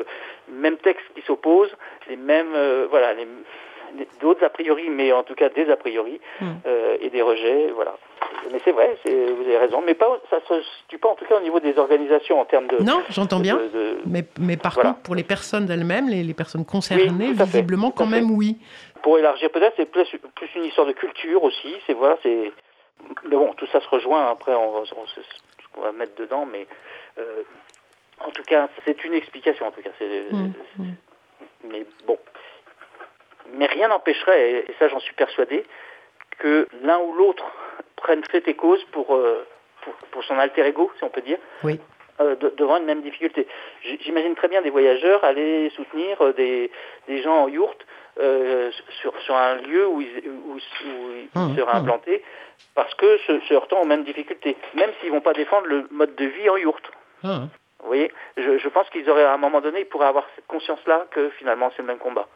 [0.52, 1.76] mêmes textes qui s'opposent,
[2.10, 3.26] les mêmes, euh, voilà, les,
[3.98, 6.20] les- d'autres a priori, mais en tout cas des a priori,
[7.02, 7.96] et des rejets, voilà.
[8.52, 11.38] Mais c'est vrai, vous avez raison, mais pas, ça se situe pas en tout cas
[11.38, 12.78] au niveau des organisations en termes de...
[12.84, 13.58] Non, j'entends bien.
[13.58, 14.90] de- de- Mais, mais par Voilà.
[14.92, 18.58] contre, pour les personnes elles-mêmes, les, les personnes concernées, Oui, visiblement, quand même, oui.
[19.04, 21.76] Pour élargir peut-être, c'est plus, plus une histoire de culture aussi.
[21.88, 22.52] C'est voilà, c'est.
[23.24, 24.30] Mais bon, tout ça se rejoint.
[24.30, 26.68] Après, on, va- on sait ce qu'on va mettre dedans, mais
[27.18, 27.44] euh,
[28.20, 29.66] en tout cas, c'est une explication.
[29.68, 30.32] En tout cas, c'est.
[30.32, 30.52] Mm.
[31.64, 32.18] Mais bon,
[33.54, 35.66] mais rien n'empêcherait, et, et ça, j'en suis persuadé,
[36.40, 37.46] que l'un ou l'autre
[37.96, 39.46] prenne fait et cause pour, euh,
[39.82, 41.40] pour pour son alter ego, si on peut dire.
[41.64, 41.80] Oui.
[42.20, 43.48] euh, de- devant une même difficulté.
[44.02, 46.70] J'imagine très bien des voyageurs aller soutenir des,
[47.08, 47.84] des gens en yourte
[48.19, 48.71] euh,
[49.02, 51.78] sur, sur un lieu où ils, où, où ils Mmh, seraient mmh.
[51.78, 52.24] implantés
[52.76, 56.15] parce que se, se heurtant aux mêmes difficultés, même s'ils vont pas défendre le mode
[56.15, 56.91] de vie en yourte.
[57.24, 57.41] Ah,
[57.80, 60.45] Vous voyez, je, je pense qu'ils auraient à un moment donné, ils pourraient avoir cette
[60.47, 62.28] conscience-là que finalement c'est le même combat.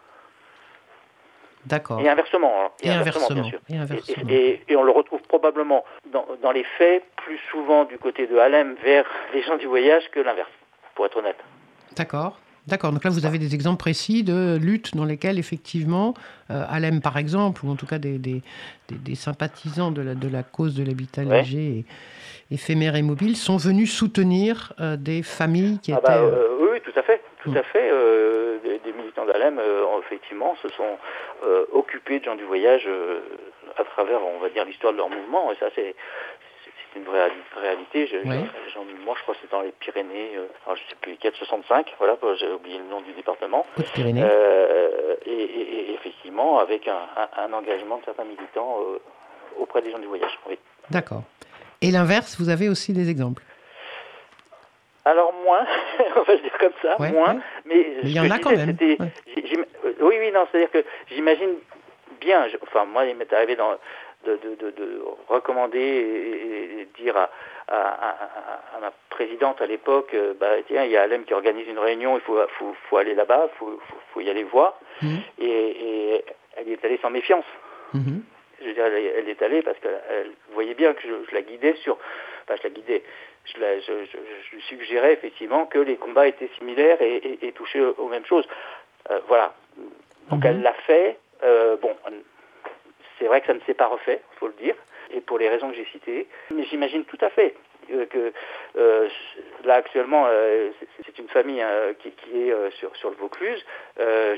[1.65, 1.99] D'accord.
[1.99, 2.69] Et inversement, hein.
[2.83, 3.27] Et inversement.
[3.31, 3.59] bien sûr.
[3.69, 4.23] Et Et, inversement.
[4.29, 8.37] et- et on le retrouve probablement dans, dans les faits plus souvent du côté de
[8.37, 10.49] Halem vers les gens du voyage que l'inverse,
[10.93, 11.39] pour être honnête.
[11.97, 12.37] D'accord.
[12.67, 12.91] D'accord.
[12.91, 16.13] Donc là, vous avez des exemples précis de luttes dans lesquelles, effectivement,
[16.49, 18.41] euh, Alem, par exemple, ou en tout cas des, des,
[18.89, 21.39] des- des sympathisants de la, de la cause de l'habitat Ouais.
[21.39, 21.85] léger et
[22.51, 26.07] éphémère et mobile, sont venus soutenir euh, des familles qui Ah étaient...
[26.07, 27.57] bah, euh, euh, oui, tout à fait, tout Mm.
[27.57, 27.89] à fait.
[28.63, 29.59] des, des militants d'Alem,
[30.05, 30.97] effectivement, se sont
[31.73, 32.87] occupés de gens du voyage
[33.77, 35.51] à travers, on va dire, l'histoire de leur mouvement.
[35.51, 35.95] Et ça, c'est
[36.95, 37.29] c'est- une vraie
[37.61, 38.07] réalité.
[38.07, 38.37] Je- Oui.
[39.05, 40.31] moi, je crois que c'est dans les Pyrénées.
[40.37, 41.93] euh, alors, je sais plus, 465.
[41.99, 43.65] Voilà, j'ai oublié le nom du département.
[43.77, 44.21] Haute-Pyrénées.
[44.23, 48.99] Euh, et, et- et effectivement, avec un, un- un engagement de certains militants euh,
[49.59, 50.37] auprès des gens du voyage.
[50.49, 50.57] Oui.
[50.89, 51.21] D'accord.
[51.81, 53.43] Et l'inverse, vous avez aussi des exemples?
[55.07, 55.65] Alors moins,
[56.15, 57.39] on va le dire comme ça, Ouais, moins, ouais.
[57.65, 58.77] mais, Mais il y en a quand disais, même,
[60.01, 61.51] Oui, oui, non, c'est-à-dire que j'imagine
[62.19, 63.71] bien, je- enfin moi il m'est arrivé dans,
[64.25, 67.29] de, de, de, de recommander et, et dire à,
[67.67, 71.33] à, à- à ma présidente à l'époque, euh, bah tiens, il y a Alem qui
[71.33, 73.77] organise une réunion, il faut, faut, faut aller là-bas, il
[74.13, 74.77] faut, y aller voir.
[75.01, 75.19] Mhm.
[75.39, 76.25] Et, et
[76.57, 77.45] elle y est allée sans méfiance.
[77.93, 78.23] Mhm.
[78.61, 81.35] Je veux dire, elle, elle est allée parce qu'elle elle voyait bien que je, je
[81.35, 81.97] la guidais sur.
[82.43, 83.03] Enfin, je la guidais.
[83.45, 87.93] Je, la, je, suggérais effectivement que les combats étaient similaires et, et, et touchaient aux,
[87.99, 88.47] aux mêmes choses.
[89.11, 89.53] Euh, voilà.
[90.29, 90.45] Donc Mhm.
[90.47, 91.17] elle l'a fait.
[91.43, 91.95] Euh, bon,
[93.19, 94.75] c'est vrai que ça ne s'est pas refait, faut le dire,
[95.11, 96.27] et pour les raisons que j'ai citées.
[96.51, 97.55] Mais j'imagine tout à fait
[97.91, 98.33] euh, que
[98.77, 99.07] euh,
[99.63, 100.71] là actuellement, euh,
[101.05, 103.63] c'est- une famille hein, qui, est sur, le Vaucluse.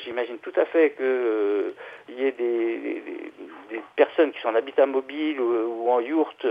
[0.04, 1.72] J'imagine tout à fait que euh,
[2.10, 3.04] il y ait des,
[3.96, 6.46] personnes qui sont en habitat mobile ou, en yourte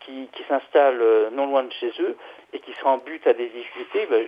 [0.00, 2.16] qui, s'installent non loin de chez eux
[2.52, 4.06] et qui seraient en but à des difficultés.
[4.10, 4.26] Ben,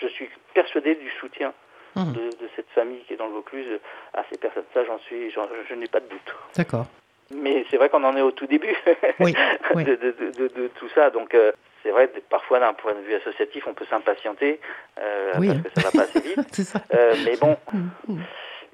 [0.00, 1.52] je suis persuadé du soutien
[1.96, 2.12] Mhm.
[2.12, 3.78] de, de cette famille qui est dans le Vaucluse
[4.14, 4.64] à ces personnes.
[4.74, 6.34] Ça, j'en suis, je n'ai pas de doute.
[6.56, 6.86] D'accord.
[7.34, 8.76] Mais c'est vrai qu'on en est au tout début
[9.20, 9.34] Oui,
[9.74, 9.84] oui.
[9.84, 11.10] de, tout ça.
[11.10, 11.52] Donc euh,
[11.82, 14.60] c'est vrai que parfois d'un point de vue associatif, on peut s'impatienter
[15.00, 16.38] euh, Oui, parce que ça va pas assez vite.
[16.52, 16.80] C'est ça.
[16.92, 18.20] Euh, mais bon, Mhm.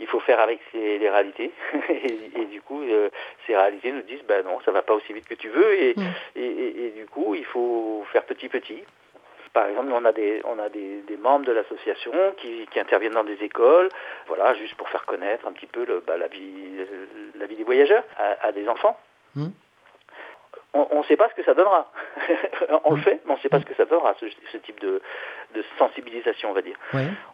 [0.01, 1.53] il faut faire avec les réalités.
[1.91, 3.11] et, et du coup, euh,
[3.47, 5.75] ces réalités nous disent, bah non, ça va pas aussi vite que tu veux.
[5.75, 6.03] Et, Mm.
[6.37, 8.83] et, et- et du coup, il faut faire petit petit.
[9.53, 13.15] Par exemple, on a des, on a des, des membres de l'association qui, qui interviennent
[13.15, 13.89] dans des écoles,
[14.29, 16.87] voilà, juste pour faire connaître un petit peu le, bah, la, vie,
[17.37, 18.97] la vie des voyageurs à, à des enfants.
[19.35, 19.49] Mm.
[20.73, 21.91] On ne sait pas ce que ça donnera.
[22.85, 24.79] on le fait, mais on ne sait pas ce que ça donnera, ce, ce type
[24.79, 25.03] de,
[25.57, 26.77] de sensibilisation, on va dire.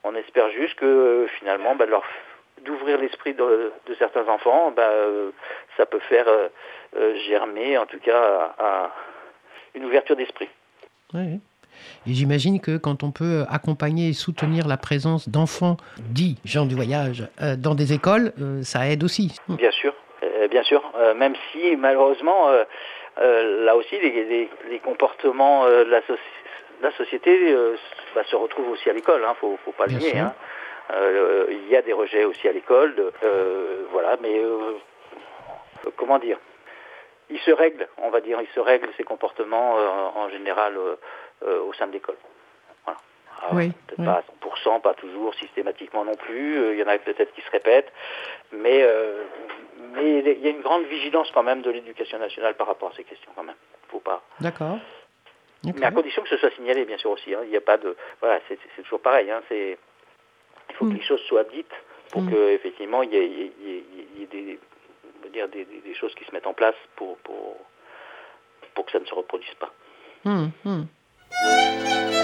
[0.05, 2.03] On espère juste que finalement, bah, leur
[2.63, 5.31] d'ouvrir l'esprit de, de certains enfants, bah, euh,
[5.77, 6.49] ça peut faire euh,
[6.97, 8.91] euh, germer, en tout cas, à- à
[9.75, 10.49] une ouverture d'esprit.
[12.07, 16.75] Et j'imagine que quand on peut accompagner et soutenir la présence d'enfants dits gens du
[16.75, 19.37] voyage euh, dans des écoles, euh, ça aide aussi.
[19.49, 20.83] Bien sûr, euh, bien sûr.
[21.17, 22.49] Même si malheureusement,
[23.19, 26.43] là aussi, les, les- les comportements de la, soci-
[26.83, 27.55] la société
[28.15, 29.25] bah, se retrouvent aussi à l'école.
[29.25, 30.19] Hein, faut, faut pas le nier.
[30.19, 30.35] hein.
[31.51, 32.95] Il y a des rejets aussi à l'école.
[33.93, 34.41] voilà, mais
[35.97, 36.39] comment dire?
[37.29, 40.95] Il se règle, on va dire, il se règle ces comportements euh, en général euh,
[41.43, 42.17] au sein de l'école.
[42.85, 42.99] Voilà.
[43.53, 44.05] Oui, peut-être oui.
[44.07, 46.59] pas à 100%, pas toujours, systématiquement non plus.
[46.59, 47.93] Euh, Il y en a peut-être qui se répètent.
[48.53, 49.23] Mais, euh,
[49.95, 52.97] mais il y a une grande vigilance quand même de l'éducation nationale par rapport à
[52.97, 53.57] ces questions quand même.
[53.89, 54.23] Faut pas.
[54.41, 54.79] D'accord.
[55.65, 57.35] Mais à condition que ce soit signalé, bien sûr aussi.
[57.35, 57.41] hein.
[57.45, 57.97] Il n'y a pas de.
[58.21, 59.31] Voilà, c'est toujours pareil.
[59.31, 59.43] Hein.
[59.49, 59.77] C'est.
[60.71, 60.93] Il faut Mm.
[60.93, 61.73] que les choses soient dites
[62.13, 62.31] pour Mm.
[62.31, 64.59] que effectivement il y ait, y y des,
[65.33, 67.57] dire des, choses qui se mettent en place pour, pour,
[68.75, 69.73] pour que ça ne se reproduise pas.
[70.25, 70.51] Hum,
[71.33, 72.16] hum.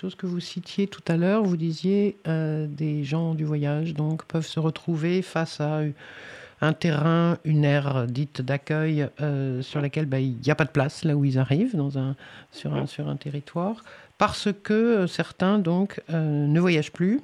[0.00, 1.42] Chose que vous citiez tout à l'heure.
[1.42, 5.82] Vous disiez euh, des gens du voyage donc peuvent se retrouver face à
[6.62, 10.70] un terrain, une aire dite d'accueil euh, sur laquelle bah, il n'y a pas de
[10.70, 12.16] place là où ils arrivent dans un,
[12.50, 13.84] sur, un, sur un territoire,
[14.16, 17.20] parce que euh, certains donc ne voyagent plus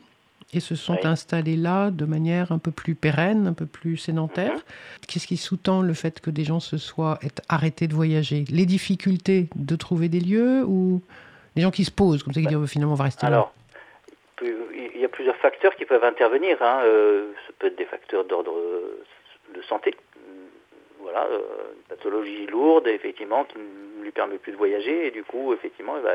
[0.52, 1.08] et se sont Oui.
[1.08, 4.52] installés là de manière un peu plus pérenne, un peu plus sédentaire.
[4.52, 4.60] Mhm.
[5.08, 7.18] Qu'est-ce qui sous-tend le fait que des gens se soient
[7.48, 8.44] arrêtés de voyager?
[8.50, 11.00] Les difficultés de trouver des lieux ou
[11.56, 13.52] les gens qui se posent comme ça qui disent Oh, finalement on va rester Alors,
[14.42, 16.58] il y a plusieurs facteurs qui peuvent intervenir.
[16.62, 16.80] Hein.
[16.84, 19.02] euh, ça peut être des facteurs d'ordre euh,
[19.54, 19.94] de santé.
[21.00, 21.38] Voilà, euh,
[21.76, 25.96] une pathologie lourde, effectivement, qui ne lui permet plus de voyager, et du coup, effectivement,
[25.96, 26.14] il va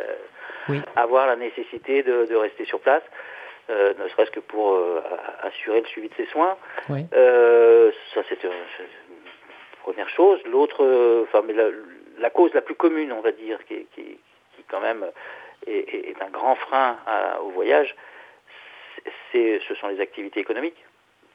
[0.69, 0.81] Oui.
[0.95, 3.03] avoir la nécessité de, de rester sur place,
[3.69, 4.77] euh, ne serait-ce que pour
[5.43, 6.57] assurer le suivi de ses soins.
[6.87, 8.51] ça, c'est une
[9.81, 10.39] première chose.
[10.45, 10.83] L'autre,
[11.23, 11.69] enfin, mais la,
[12.19, 14.19] la cause la plus commune, on va dire, qui, qui
[14.71, 15.05] quand même
[15.67, 17.95] est, est- est un grand frein à- au voyage,
[19.31, 20.83] c'est, ce sont les activités économiques.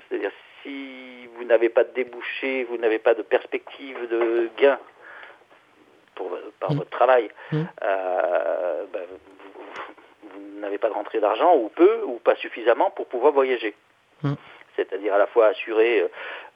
[0.08, 0.30] C'est-à-dire,
[0.62, 4.78] si vous n'avez pas de débouché, vous n'avez pas de perspective de gain
[6.14, 6.76] pour, par Mm.
[6.78, 7.62] votre travail, Mm.
[7.82, 9.02] euh, ben,
[10.22, 13.74] vous, n'avez pas de rentrée d'argent, ou peu, ou pas suffisamment pour pouvoir voyager
[14.76, 16.08] c'est-à-dire à la fois assurer euh,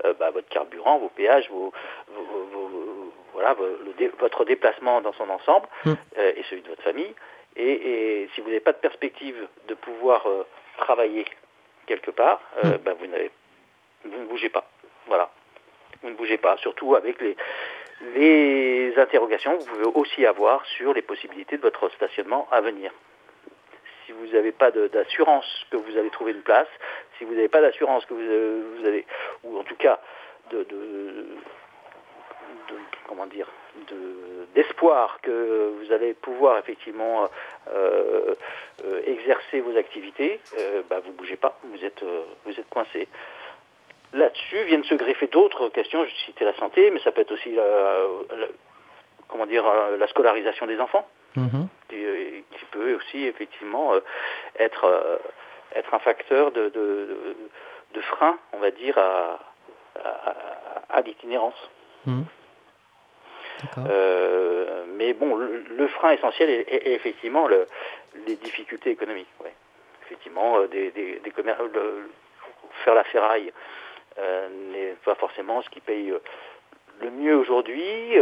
[0.05, 1.73] euh, bah, votre carburant, vos péages, vos-
[3.41, 3.57] voilà,
[3.99, 5.93] le votre déplacement dans son ensemble Mm.
[6.19, 7.15] euh, et celui de votre famille.
[7.57, 9.37] Et, et si vous n'avez pas de perspective
[9.69, 10.45] de pouvoir euh,
[10.79, 11.25] travailler
[11.87, 12.79] quelque part, euh, Mm.
[12.85, 14.69] bah, vous, ne bougez pas.
[15.07, 15.31] Voilà.
[16.03, 17.37] Vous ne bougez pas, surtout avec les,
[18.15, 22.93] les interrogations que vous pouvez aussi avoir sur les possibilités de votre stationnement à venir
[24.07, 26.67] si vous n'avez pas d'assurance que vous allez trouver une place,
[27.19, 29.07] si vous n'avez pas d'assurance que vous, vous avez,
[29.45, 30.01] ou en tout cas
[30.51, 30.67] de-
[33.11, 33.49] comment dire,
[33.89, 37.29] de- d'espoir que vous allez pouvoir effectivement
[37.69, 38.35] euh,
[38.85, 43.09] euh, exercer vos activités, euh, bah, vous bougez pas, vous êtes, euh, vous êtes coincé.
[44.13, 46.05] Là-dessus viennent se greffer d'autres questions.
[46.05, 47.65] Je citais la santé, mais ça peut être aussi la,
[48.37, 48.47] la-
[49.29, 49.65] comment dire,
[49.99, 51.07] la scolarisation des enfants
[51.37, 51.69] Mhm.
[51.89, 51.97] qui,
[52.59, 53.93] qui peut aussi effectivement
[54.59, 55.21] être,
[55.75, 57.37] être un facteur de, de, de-
[57.95, 59.39] de frein, on va dire, à,
[60.05, 60.35] à,
[60.91, 61.71] à l'itinérance.
[62.07, 62.25] Mhm.
[63.89, 67.67] Euh, mais bon, le, le frein essentiel est, effectivement le-
[68.27, 69.29] les difficultés économiques.
[70.07, 71.21] Effectivement, euh, des, des,
[72.85, 73.53] faire la ferraille
[74.19, 76.13] euh, n'est pas forcément ce qui paye
[77.01, 78.17] le mieux aujourd'hui.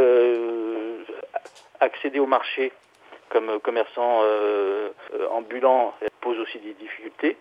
[1.80, 2.72] Accéder au marché
[3.28, 4.22] comme commerçant
[5.30, 7.36] ambulant pose aussi des difficultés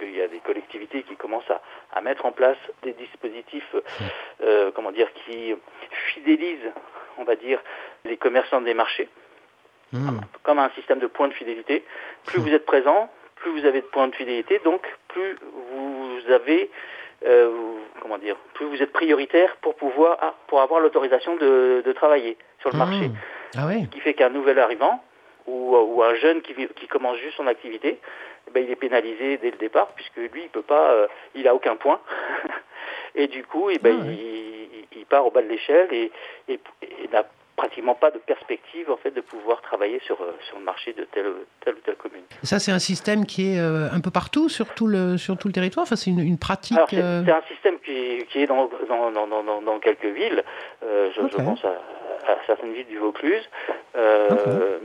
[0.00, 1.60] puisqu'il y a des collectivités qui commencent à,
[1.92, 3.74] à mettre en place des dispositifs,
[4.42, 5.54] euh, comment dire, qui
[6.14, 6.70] fidélisent,
[7.18, 7.60] on va dire,
[8.04, 9.08] les commerçants des marchés,
[9.92, 10.20] Mhm.
[10.44, 11.84] comme un système de points de fidélité.
[12.26, 15.36] Plus vous êtes présent, plus vous avez de points de fidélité, donc plus
[15.72, 16.70] vous avez,
[17.26, 17.50] euh,
[18.00, 22.36] comment dire, plus vous êtes prioritaire pour pouvoir, ah, pour avoir l'autorisation de, de travailler
[22.60, 23.08] sur le marché.
[23.08, 23.14] Mhm.
[23.56, 23.68] Ah.
[23.84, 25.02] Ce qui fait qu'un nouvel arrivant
[25.46, 27.98] ou, ou un jeune qui commence juste son activité,
[28.50, 31.46] eh ben, il est pénalisé dès le départ puisque lui, il peut pas, euh, il
[31.48, 32.00] a aucun point.
[33.14, 36.12] et du coup, eh ben, Ah il, part au bas de l'échelle et,
[36.48, 37.24] et- et n'a
[37.56, 41.02] pratiquement pas de perspective en fait de pouvoir travailler sur, euh, sur le marché de
[41.04, 41.26] telle,
[41.64, 42.22] telle ou telle commune.
[42.44, 45.48] Ça, c'est un système qui est euh, un peu partout sur tout le, sur tout
[45.48, 45.82] le territoire?
[45.82, 46.78] Enfin, c'est une, une pratique.
[46.88, 50.44] C'est euh, un système qui, qui est dans, dans, dans, dans- dans- dans quelques villes.
[50.84, 51.70] Euh, je, pense à,
[52.30, 53.48] à certaines villes du Vaucluse.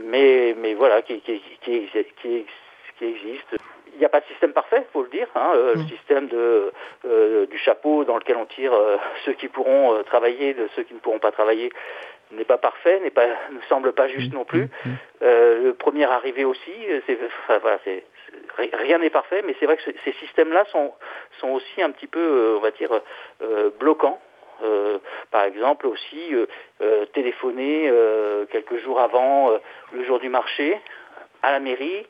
[0.04, 1.88] Mais, mais voilà, qui, qui, qui,
[2.20, 2.46] qui,
[2.98, 3.56] qui- existe.
[3.94, 5.26] Il n'y a pas de système parfait, faut le dire.
[5.34, 5.52] hein.
[5.54, 5.88] Euh, Le Mm.
[5.88, 6.72] système de,
[7.06, 10.92] euh, du chapeau dans lequel on tire euh, ceux qui pourront travailler de ceux qui
[10.94, 11.72] ne pourront pas travailler
[12.32, 14.68] n'est pas parfait, n'est pas, ne semble pas juste non plus.
[15.22, 16.72] Euh, le premier arrivé aussi,
[17.06, 20.12] c'est, enfin, voilà, c'est, c'est- ri- rien n'est parfait, mais c'est vrai que ce- ces
[20.14, 20.92] systèmes-là sont,
[21.38, 22.90] sont aussi un petit peu, on va dire,
[23.80, 24.20] bloquants.
[24.64, 24.96] Euh,
[25.30, 26.46] par exemple aussi euh,
[26.80, 27.92] euh, téléphoner
[28.50, 29.50] quelques jours avant
[29.92, 30.80] le jour du marché
[31.42, 32.06] à la mairie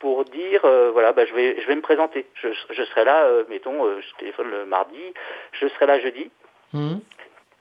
[0.00, 3.24] pour dire euh, voilà bah, je vais je vais me présenter je, je serai là
[3.24, 5.14] euh, mettons euh, je téléphone le mardi
[5.52, 6.30] je serai là jeudi
[6.72, 7.00] Mhm.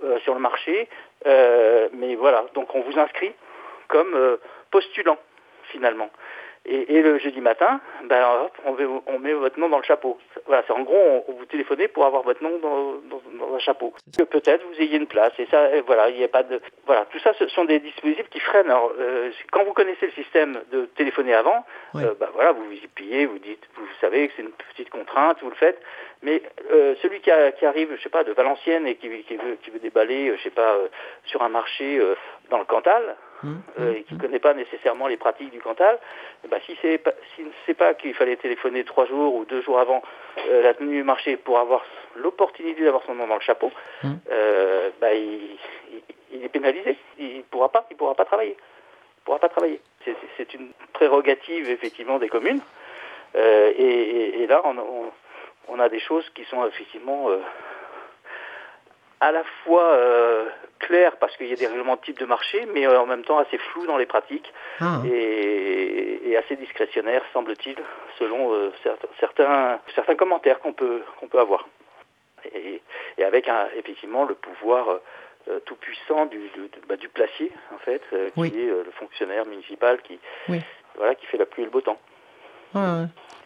[0.03, 0.89] euh, sur le marché.
[1.27, 3.31] Euh, mais voilà, donc on vous inscrit
[3.87, 4.37] comme euh,
[4.71, 5.17] postulant
[5.71, 6.09] finalement.
[6.65, 9.83] Et, et le jeudi matin, ben, hop, on, met, on met votre nom dans le
[9.83, 10.17] chapeau.
[10.45, 13.55] Voilà, c'est en gros, on, on vous téléphonez pour avoir votre nom dans, dans, dans
[13.55, 13.93] un chapeau.
[14.17, 15.33] Que peut-être vous ayez une place.
[15.39, 16.61] Et ça, et voilà, il n'y a pas de.
[16.85, 18.69] Voilà, tout ça, ce sont des dispositifs qui freinent.
[18.71, 22.71] Alors, euh, quand vous connaissez le système de téléphoner avant, euh, ben voilà, vous vous
[22.71, 25.81] y pliez, vous dites, vous savez que c'est une petite contrainte, vous le faites.
[26.21, 26.41] Mais
[26.71, 29.57] euh, celui qui, a- qui arrive, je sais pas, de Valenciennes et qui, qui veut,
[29.61, 30.87] qui veut déballer, euh, je sais pas, euh,
[31.25, 32.15] sur un marché euh,
[32.49, 33.17] dans le Cantal,
[33.79, 35.97] euh, et qui ne connaît pas nécessairement les pratiques du Cantal,
[36.49, 39.61] ben, si c'est pas, s'il ne sait pas qu'il fallait téléphoner trois jours ou deux
[39.61, 40.01] jours avant
[40.49, 41.83] euh, la tenue du marché pour avoir
[42.15, 43.71] l'opportunité d'avoir son nom dans le chapeau,
[44.31, 45.57] euh, bah, il,
[45.91, 46.03] il-
[46.35, 46.97] il est pénalisé.
[47.19, 48.57] Il ne pourra pas, il pourra pas travailler.
[48.57, 49.79] Il pourra pas travailler.
[50.37, 52.59] C'est, une prérogative effectivement des communes.
[53.35, 55.11] Euh, et, et- et là, on, on-
[55.69, 57.37] on a des choses qui sont effectivement euh,
[59.27, 60.45] à la fois euh,
[60.79, 63.23] claires parce qu'il y a des règlements de type de marché, mais euh, en même
[63.23, 64.51] temps assez flous dans les pratiques
[64.81, 67.77] Ah, et, et assez discrétionnaires, semble-t-il,
[68.19, 68.71] selon euh,
[69.19, 71.67] certains, certains commentaires qu'on peut, qu'on peut avoir.
[72.53, 72.81] Et,
[73.17, 74.99] et avec un, effectivement le pouvoir
[75.47, 78.47] euh, tout puissant du, du, du- bah, du placier, en fait, qui Oui.
[78.49, 80.19] est le fonctionnaire municipal qui,
[80.49, 80.59] Oui.
[80.97, 81.99] voilà, qui fait la pluie et le beau temps.
[82.75, 83.05] ouais.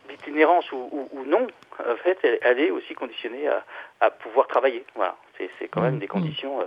[0.09, 1.47] L'itinérance ou, ou- ou non,
[1.79, 3.63] en fait, elle, elle est aussi conditionnée à,
[3.99, 4.85] à pouvoir travailler.
[4.95, 5.99] Voilà, c'est quand même Mhm.
[5.99, 6.65] des conditions euh,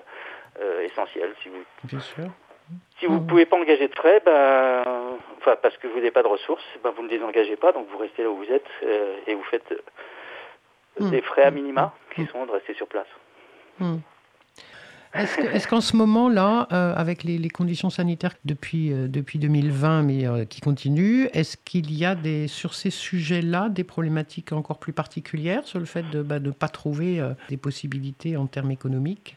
[0.61, 1.35] euh, essentielles.
[1.43, 2.25] Si vous bien sûr.
[2.99, 3.27] si vous ne Mhm.
[3.27, 4.83] pouvez pas engager de frais, ben,
[5.39, 7.89] enfin parce que vous n'avez pas de ressources, ben, vous ne les engagez pas, donc
[7.89, 9.73] vous restez là où vous êtes euh, et vous faites
[10.99, 13.07] des frais à minima qui sont de rester sur place.
[15.15, 19.39] Est-ce que- est-ce qu'en ce moment-là, euh, avec les, les conditions sanitaires depuis, euh, depuis
[19.41, 24.53] 2020, mais euh, qui continuent, est-ce qu'il y a des, sur ces sujets-là des problématiques
[24.53, 28.47] encore plus particulières sur le fait de bah, ne pas trouver euh, des possibilités en
[28.47, 29.37] termes économiques?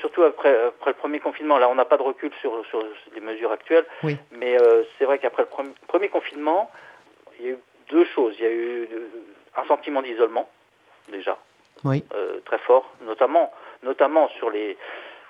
[0.00, 2.82] Surtout après, après le premier confinement, là on n'a pas de recul sur, sur
[3.14, 4.16] les mesures actuelles, Oui.
[4.36, 6.68] mais euh, c'est vrai qu'après le premier, premier confinement,
[7.38, 7.58] il y a eu
[7.90, 8.34] deux choses.
[8.40, 9.08] Il y a eu euh,
[9.56, 10.48] un sentiment d'isolement,
[11.12, 11.38] déjà,
[11.84, 12.02] Oui.
[12.16, 13.52] euh, très fort, notamment,
[13.84, 14.76] notamment sur les,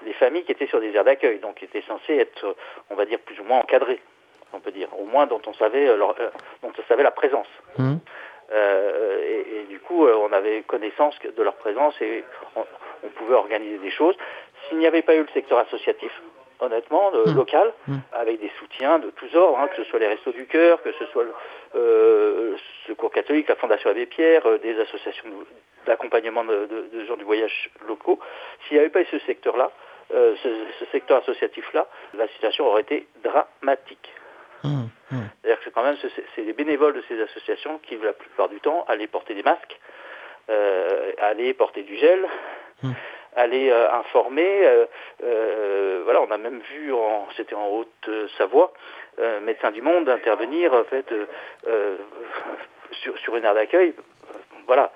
[0.07, 2.57] les familles qui étaient sur des aires d'accueil, donc qui étaient censées être,
[2.91, 4.01] on va dire, plus ou moins encadrées,
[4.53, 6.31] on peut dire, au moins dont on savait, euh, leur- euh,
[6.63, 7.49] dont on savait la présence.
[7.77, 7.97] Hmm.
[8.53, 12.25] Euh, et, et du coup, on avait connaissance de leur présence et
[12.57, 12.65] on,
[13.05, 14.17] on pouvait organiser des choses.
[14.69, 16.13] S'il n'y avait pas eu le secteur associatif,
[16.65, 17.37] honnêtement, le Mm.
[17.37, 17.97] local, Mm.
[18.13, 20.93] avec des soutiens de tous ordres, hein, que ce soit les Restos du Cœur, que
[20.93, 21.33] ce soit le
[21.77, 22.57] euh, le
[22.87, 25.25] Secours catholique, la Fondation Abbé Pierre, euh, des associations
[25.87, 28.19] d'accompagnement de, de- de gens du voyage locaux,
[28.67, 29.71] s'il n'y avait pas eu ce secteur-là,
[30.15, 30.49] euh, ce,
[30.79, 31.87] ce secteur associatif-là,
[32.17, 34.09] la situation aurait été dramatique.
[34.63, 34.87] Hmm.
[35.11, 35.25] Hmm.
[35.43, 38.49] C'est-à-dire que c'est quand même ce- c'est les bénévoles de ces associations qui, la plupart
[38.49, 39.79] du temps, allaient porter des masques,
[40.51, 42.27] euh, allaient porter du gel,
[43.37, 44.65] Allaient euh, informer.
[44.67, 44.87] euh,
[45.25, 48.73] euh, voilà, on a même vu, en, c'était en Haute-Savoie,
[49.43, 51.07] Médecins du Monde intervenir en fait
[52.91, 53.95] sur, sur une aire d'accueil.
[54.67, 54.91] Voilà,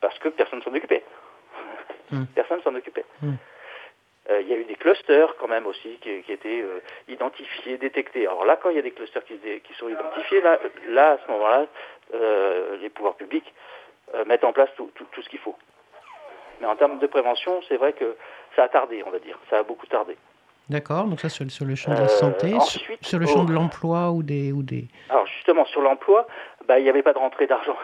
[0.00, 1.04] parce que personne s'en occupait.
[2.10, 2.24] Mm.
[2.34, 3.04] Personne s'en occupait.
[3.22, 3.32] Mm.
[4.30, 7.78] Euh, il y a eu des clusters quand même aussi qui, qui étaient euh, identifiés,
[7.78, 8.26] détectés.
[8.26, 11.18] Alors là, quand il y a des clusters qui, qui sont identifiés, là, là à
[11.18, 11.66] ce moment-là,
[12.14, 13.52] euh, les pouvoirs publics
[14.14, 15.56] euh, mettent en place tout, tout- tout ce qu'il faut.
[16.60, 18.16] Mais en termes de prévention, c'est vrai que
[18.56, 19.38] ça a tardé, on va dire.
[19.50, 20.16] Ça a beaucoup tardé.
[20.68, 23.26] D'accord, donc ça sur, sur le champ de Euh, la santé, sur- ensuite, sur, le
[23.26, 23.48] champ oh.
[23.48, 24.52] de l'emploi ou des...
[24.52, 24.84] Ou des...
[25.08, 26.26] Alors justement, sur l'emploi,
[26.66, 27.76] bah, il n'y avait pas de rentrée d'argent,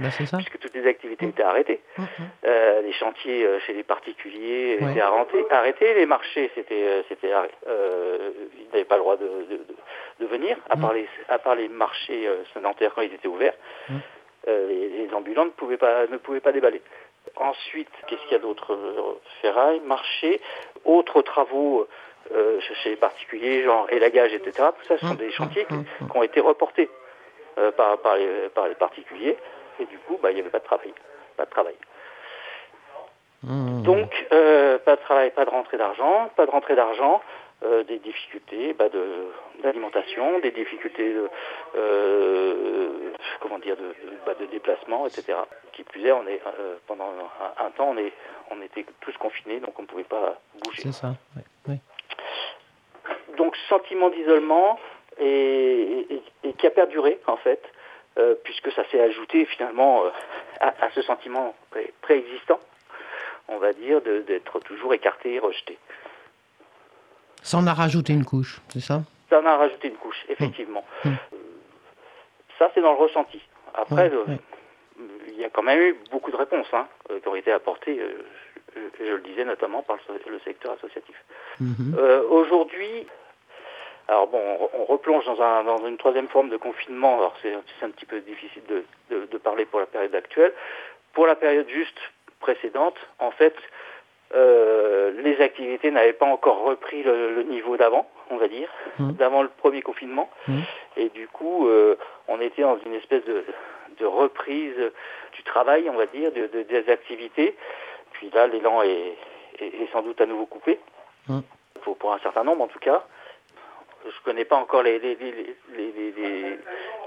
[0.00, 0.08] ça
[0.38, 1.82] puisque toutes les activités étaient arrêtées.
[1.98, 2.04] Hmm.
[2.46, 4.92] Euh, les chantiers euh, chez les particuliers Ouais.
[4.92, 7.32] étaient arrêtés, arrêtés, les marchés c'était euh, c'était
[7.68, 9.76] euh, ils n'avaient pas le droit de, de, de-
[10.20, 10.80] de venir, à Mm.
[10.80, 13.54] part les à part les marchés euh, sédentaires quand ils étaient ouverts.
[13.90, 13.96] Mm.
[14.48, 16.80] Euh, les, les ambulants ne pouvaient pas ne pouvaient pas déballer.
[17.36, 20.40] Ensuite, qu'est-ce qu'il y a d'autre Euh, Ferraille, marché,
[20.84, 21.86] autres travaux
[22.32, 24.68] euh, chez les particuliers, genre élagage, etc.
[24.78, 25.84] Tout ça, ce sont Mm, des mm, chantiers qui, mm.
[26.10, 26.88] qui ont été reportés
[27.58, 29.36] euh, par, par, les, par les particuliers,
[29.80, 30.92] et du coup, bah, il n'y avait pas de travail.
[31.36, 31.74] Pas de travail.
[33.44, 37.20] Donc, euh, pas de travail, pas de rentrée d'argent, pas de rentrée d'argent,
[37.64, 39.02] euh, des difficultés bah, de
[39.62, 41.28] d'alimentation, des difficultés de,
[41.76, 43.94] euh, comment dire, de, de,
[44.26, 45.38] bah, de déplacement, etc.
[45.72, 47.10] Qui plus est, on est euh, pendant
[47.58, 48.12] un, un temps, on est,
[48.50, 50.82] on était tous confinés, donc on ne pouvait pas bouger.
[50.82, 51.14] C'est ça.
[53.36, 54.78] Donc, sentiment d'isolement
[55.18, 57.62] et, et- et qui a perduré en fait,
[58.44, 60.04] puisque ça s'est ajouté finalement
[60.60, 62.60] à, à ce sentiment pré- préexistant,
[63.48, 65.78] on va dire, de- d'être toujours écarté et rejeté.
[67.42, 69.02] Ça en a rajouté une couche, c'est ça?
[69.30, 70.84] Ça en a rajouté une couche, effectivement.
[71.04, 71.08] Mm.
[71.08, 71.36] Euh,
[72.58, 73.40] Ça, c'est dans le ressenti.
[73.74, 74.38] Après, Ouais, ouais.
[75.28, 77.98] il y a quand même eu beaucoup de réponses hein, euh, qui ont été apportées,
[78.00, 78.12] euh,
[78.76, 81.16] je, je le disais notamment par le, secteur associatif.
[81.98, 83.06] Euh, Aujourd'hui,
[84.08, 87.18] alors bon, on, on replonge dans, un, dans une troisième forme de confinement.
[87.18, 90.52] Alors c'est c'est un petit peu difficile de, de- de parler pour la période actuelle.
[91.12, 91.98] Pour la période juste
[92.40, 93.54] précédente, en fait,
[94.34, 98.68] euh, les activités n'avaient pas encore repris le, le niveau d'avant, on va dire,
[98.98, 99.12] Mhm.
[99.14, 100.30] d'avant le premier confinement.
[100.48, 100.62] Mhm.
[100.96, 101.96] Et du coup, euh,
[102.28, 103.44] on était dans une espèce de,
[103.98, 104.74] de reprise
[105.34, 107.56] du travail, on va dire, de, de- des activités.
[108.12, 109.16] Puis là, l'élan est,
[109.60, 110.78] est- est sans doute à nouveau coupé,
[111.82, 113.04] pour, pour un certain nombre en tout cas.
[114.04, 115.54] Je connais pas encore les, les, les,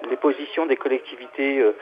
[0.10, 1.76] les, positions des collectivités euh,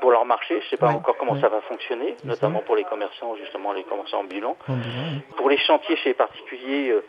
[0.00, 0.60] pour leur marché.
[0.62, 1.40] Je sais pas Ouais, encore comment ouais.
[1.40, 2.64] ça va fonctionner, notamment ça.
[2.66, 4.56] pour les commerçants, justement les commerçants ambulants.
[4.68, 7.04] Ambulant, Pour les chantiers chez les particuliers, euh,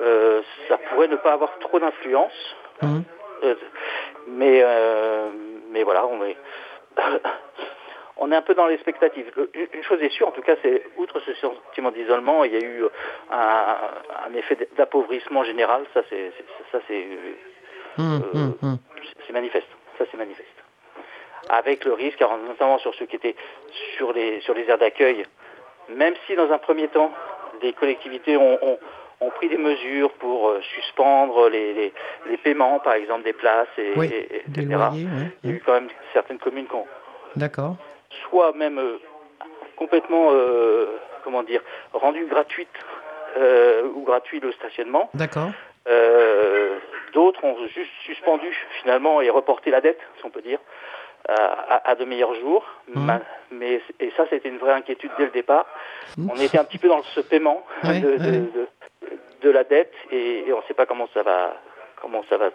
[0.00, 2.56] euh, ça pourrait ne pas avoir trop d'influence.
[2.82, 3.54] Euh,
[4.26, 4.62] mais,
[5.70, 6.36] mais voilà, on est,
[8.18, 9.30] on est un peu dans l'expectative.
[9.36, 12.56] Le- Une chose est sûre, en tout cas, c'est, outre ce sentiment d'isolement, il y
[12.56, 12.84] a eu
[13.30, 13.76] un,
[14.28, 15.84] un effet d'appauvrissement général.
[15.94, 16.32] Ça, c'est,
[16.72, 17.06] ça, c'est,
[17.98, 18.78] Mhm, euh, mhm, mhm.
[19.26, 19.66] c'est manifeste.
[19.98, 20.48] Ça, c'est manifeste.
[21.48, 23.34] Avec le risque, notamment sur ceux qui étaient
[23.96, 25.24] sur les, sur les aires d'accueil,
[25.88, 27.12] même si dans un premier temps,
[27.62, 28.78] les collectivités ont, ont-
[29.20, 31.92] ont pris des mesures pour euh, suspendre les, les,
[32.26, 34.76] les paiements, par exemple, des places, et, Oui, et- et- des etc.
[34.76, 35.06] loyers,
[35.42, 36.86] Il y a eu quand même certaines communes qui ont
[37.34, 37.76] D'accord.
[38.28, 38.98] Soit même euh,
[39.76, 40.86] complètement, euh,
[41.24, 41.60] comment dire,
[41.92, 42.68] rendu gratuite
[43.36, 45.10] euh, ou gratuit le stationnement.
[45.14, 45.50] D'accord.
[47.14, 50.58] D'autres ont juste suspendu finalement et reporté la dette, si on peut dire,
[51.28, 52.64] à, de meilleurs jours.
[53.50, 55.64] Mais et ça, c'était une vraie inquiétude dès le départ.
[56.18, 58.30] On était un petit peu dans ce paiement Ouais, de, de- ouais.
[58.40, 58.68] de-
[59.40, 61.54] de la dette et, et on ne sait pas comment ça va,
[62.02, 62.50] comment ça va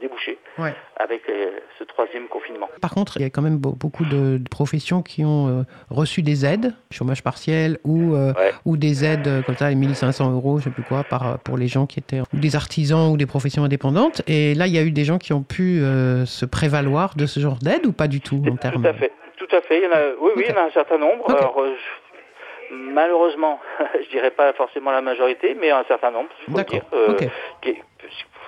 [0.00, 0.74] déboucher Ouais.
[0.96, 2.68] avec euh, ce troisième confinement.
[2.80, 5.62] Par contre, il y a quand même beau- beaucoup de, de professions qui ont euh,
[5.90, 8.52] reçu des aides, chômage partiel ou, euh, Ouais.
[8.64, 11.68] ou des aides comme ça, les 1500 euros, je sais plus quoi, par, pour les
[11.68, 14.22] gens qui étaient ou des artisans ou des professions indépendantes.
[14.26, 17.26] Et là, il y a eu des gens qui ont pu euh, se prévaloir de
[17.26, 19.78] ce genre d'aide ou pas du tout en termes Tout à fait, tout à fait.
[19.78, 21.24] Il y en a, oui, oui, il y en a un certain nombre.
[21.28, 21.36] Ok.
[21.36, 23.60] Alors, euh, je- malheureusement,
[24.04, 26.80] je dirais pas forcément la majorité, mais un certain nombre, D'accord.
[26.80, 26.84] dire.
[26.92, 27.14] Euh,
[27.62, 27.76] qui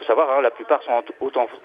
[0.01, 1.61] faut savoir, hein, la plupart sont auto- auto- entre-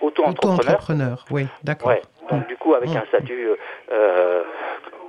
[0.00, 0.58] auto-entrepreneurs.
[0.60, 1.88] Auto-entrepreneur, oui, d'accord.
[1.88, 2.02] Ouais.
[2.30, 3.56] Donc du coup, avec un statut, euh,
[3.92, 4.42] euh,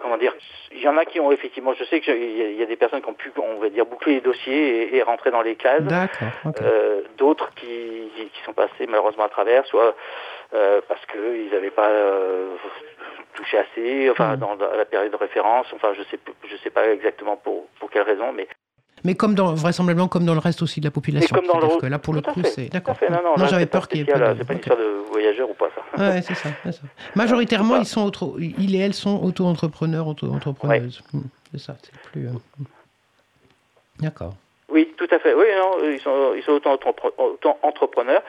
[0.02, 0.34] comment dire,
[0.72, 3.02] il y en a qui ont effectivement, je sais qu'il y, y a des personnes
[3.02, 5.84] qui ont pu, on va dire, boucler les dossiers et, et rentrer dans les cases.
[6.62, 9.96] Euh, D'autres qui, qui sont passés malheureusement à travers, soit
[10.56, 12.56] euh, parce qu'ils n'avaient pas euh,
[13.36, 14.40] touché assez, enfin Mm.
[14.40, 16.20] dans la la période de référence, enfin je sais
[16.50, 18.48] je sais pas exactement pour pour quelle raison, mais
[19.04, 21.36] Mais comme dans, vraisemblablement comme dans le reste aussi de la population.
[21.36, 22.70] comme dans le- C'est-à-dire que là, pour le tout coup, c'est...
[22.70, 22.96] D'accord.
[23.10, 24.40] Non, j'avais c'est peur qu'il y ait spécial, pas de...
[24.40, 24.66] C'est pas une ok.
[24.66, 25.82] histoire de voyageurs ou pas ça.
[26.10, 26.82] Ouais, c'est ça, c'est ça.
[27.16, 31.02] Majoritairement, ils sont auto, ils et elles sont auto-entrepreneurs, auto-entrepreneuses.
[31.14, 31.22] Hmm,
[31.52, 32.28] C'est ça, c'est plus.
[32.28, 32.64] euh, hmm.
[34.00, 34.34] D'accord.
[34.70, 35.34] Oui, tout à fait.
[35.34, 38.22] Oui, non, ils sont, ils sont auto-entrepre- auto-entrepreneurs.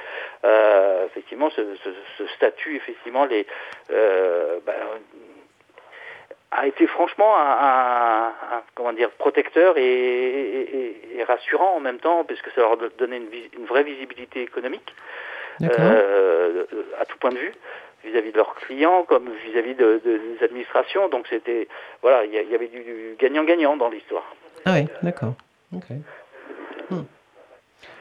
[0.44, 3.46] Euh, effectivement, ce, ce- ce statut, effectivement, les,
[3.92, 4.72] euh, ben,
[6.54, 11.80] a été franchement un, un- un- comment dire, protecteur et, et- et- et rassurant en
[11.80, 13.28] même temps, puisque ça leur donnait une,
[13.58, 14.94] une vraie visibilité économique
[15.80, 16.64] euh,
[16.98, 17.52] à tout point de vue
[18.04, 21.08] vis-à-vis de leurs clients comme vis-à-vis de, de- des administrations.
[21.08, 21.68] Donc c'était,
[22.02, 24.34] voilà, il y, avait du du gagnant-gagnant dans l'histoire.
[24.64, 25.34] Ah oui, d'accord.
[25.74, 25.84] Ok.
[26.90, 27.02] Hmm.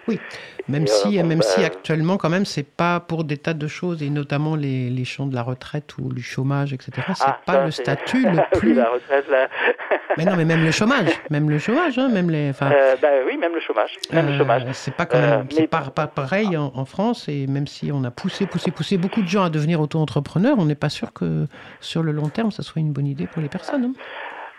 [0.07, 0.19] Oui,
[0.67, 3.53] même si, euh, bon, même si bah, actuellement, quand même, c'est pas pour des tas
[3.53, 6.91] de choses, et notamment les, les champs de la retraite ou du chômage, etc.
[7.15, 8.73] C'est Ah, pas ça, le statut Ah le oui, plus.
[8.73, 9.47] la retraite, là.
[10.17, 12.49] Mais non, mais même le chômage, même le chômage, hein, même les.
[12.61, 13.91] Euh, bah oui, même le chômage.
[14.11, 14.63] Même le Euh, chômage.
[14.73, 18.03] C'est pas quand même, mais- pas, pas pareil en, en France et même si on
[18.03, 21.47] a poussé, poussé, poussé beaucoup de gens à devenir auto-entrepreneurs, on n'est pas sûr que
[21.79, 23.85] sur le long terme, ça soit une bonne idée pour les personnes.
[23.85, 23.93] hein.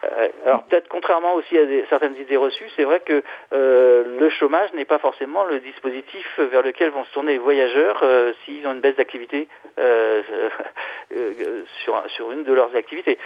[0.05, 3.23] Euh, alors peut-être contrairement aussi à des- certaines idées reçues, c'est vrai que
[3.53, 8.01] euh, le chômage n'est pas forcément le dispositif vers lequel vont se tourner les voyageurs
[8.03, 9.49] euh, s'ils ont une baisse d'activité
[12.15, 13.19] sur une de leurs activités.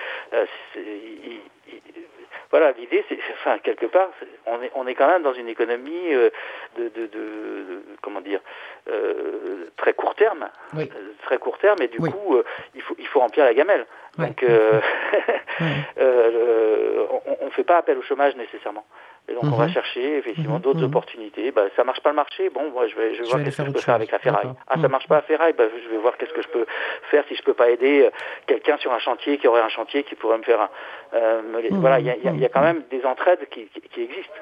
[2.51, 4.09] Voilà, l'idée, c'est, enfin, quelque part,
[4.47, 6.31] on est, on est quand même dans une économie euh,
[6.77, 8.41] de, de, de- de- comment dire,
[8.89, 10.91] euh, très court terme, Oui.
[10.95, 12.11] Euh, très court terme, et du Oui.
[12.11, 12.45] coup, euh,
[12.75, 13.85] il faut, il faut remplir la gamelle.
[14.19, 14.27] Ouais.
[14.29, 14.45] Donc,
[17.41, 18.85] on ne fait pas appel au chômage nécessairement.
[19.29, 19.73] Et donc, on va Mhm.
[19.73, 20.87] chercher effectivement Mhm, d'autres mhm.
[20.87, 21.51] opportunités.
[21.51, 22.49] Bah, ça marche pas le marché.
[22.51, 24.21] Bon, moi, je vais, je vais Je voir qu'est-ce que je peux faire avec la
[24.21, 24.53] ferraille.
[24.69, 25.53] Ah, ça marche pas la ferraille.
[25.53, 26.65] Bah, je vais voir qu'est-ce que je peux
[27.11, 28.11] faire si je peux pas aider euh,
[28.47, 30.61] quelqu'un sur un chantier qui aurait un chantier qui pourrait me faire.
[30.61, 30.71] un-
[31.15, 33.67] euh, me Voilà, il y a, y a- y a quand même des entraides qui,
[33.67, 34.35] qui, qui existent.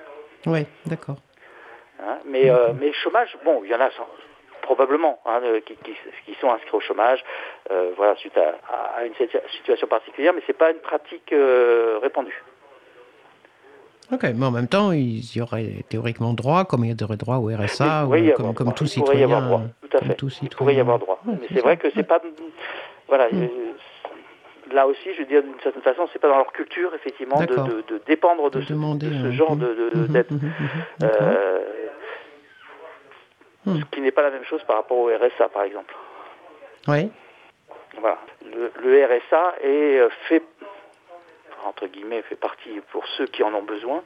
[0.46, 1.16] Oui, d'accord.
[2.02, 2.18] hein.
[2.26, 4.06] Mais, euh, mais le chômage, bon, il y en a sans-
[4.60, 5.94] probablement hein, euh, qui, qui,
[6.26, 7.22] qui sont inscrits au chômage,
[7.70, 8.54] euh, voilà, suite à,
[8.98, 12.42] à- une situa- situation particulière, mais c'est pas une pratique euh, répandue.
[14.12, 17.36] Ok, mais en même temps, ils y auraient théoriquement droit, comme il y aurait droit
[17.36, 19.24] au RSA, Il ou comme, comme tout Il pourrait y citoyen.
[19.24, 20.14] avoir droit, tout à fait.
[20.14, 20.80] tout Il pourrait y citoyen.
[20.80, 21.20] avoir droit.
[21.26, 22.20] Ouais, Mais c'est vrai que c'est pas.
[23.08, 23.28] Voilà.
[23.30, 23.42] Mm.
[23.42, 23.48] euh,
[24.72, 27.46] Là aussi, je veux dire, d'une certaine façon, c'est pas dans leur culture, effectivement, de,
[27.54, 30.30] de, de dépendre de, De ce, demander, de ce genre de, de- d'aide.
[30.30, 31.26] mhm, mhm, d'accord.
[31.28, 31.58] Euh,
[33.66, 33.78] Mm.
[33.80, 35.94] Ce qui n'est pas la même chose par rapport au RSA, par exemple.
[36.86, 37.10] Oui,
[37.98, 38.18] Voilà.
[38.44, 40.42] Le, le RSA est euh, fait,
[41.66, 44.02] entre guillemets, fait partie pour ceux qui en ont besoin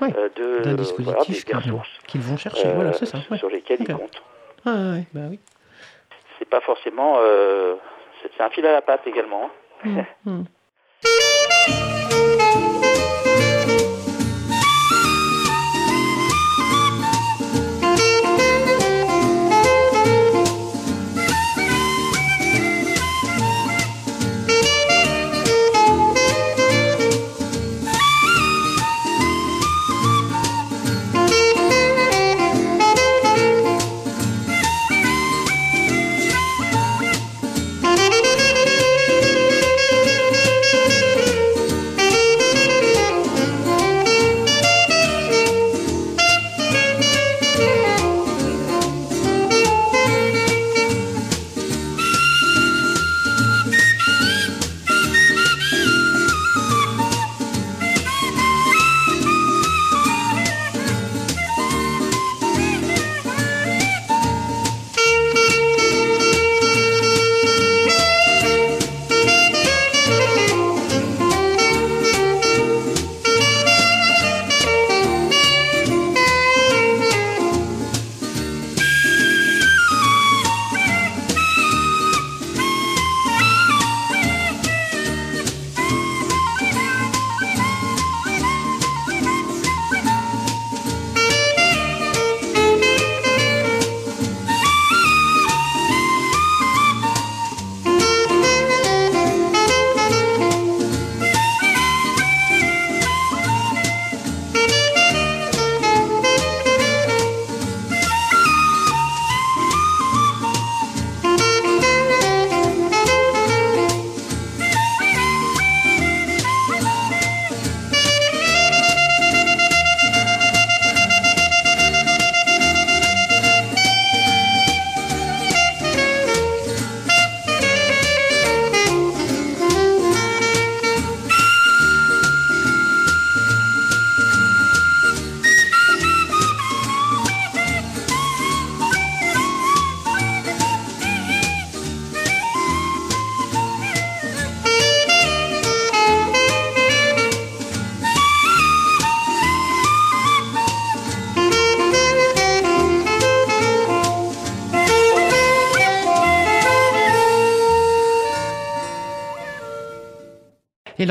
[0.00, 2.66] Oui, euh, de d'un dispositif voilà, des, ressources qu'ils vont chercher.
[2.68, 3.18] euh, voilà, c'est ça.
[3.30, 3.38] ouais.
[3.38, 4.22] sur lesquelles ils comptent.
[4.64, 5.40] Ah, ouais, bah oui.
[6.38, 7.16] C'est pas forcément.
[7.18, 7.74] euh,
[8.22, 9.50] c'est un fil à la patte également.
[9.84, 10.04] hein.
[10.24, 10.42] Mm,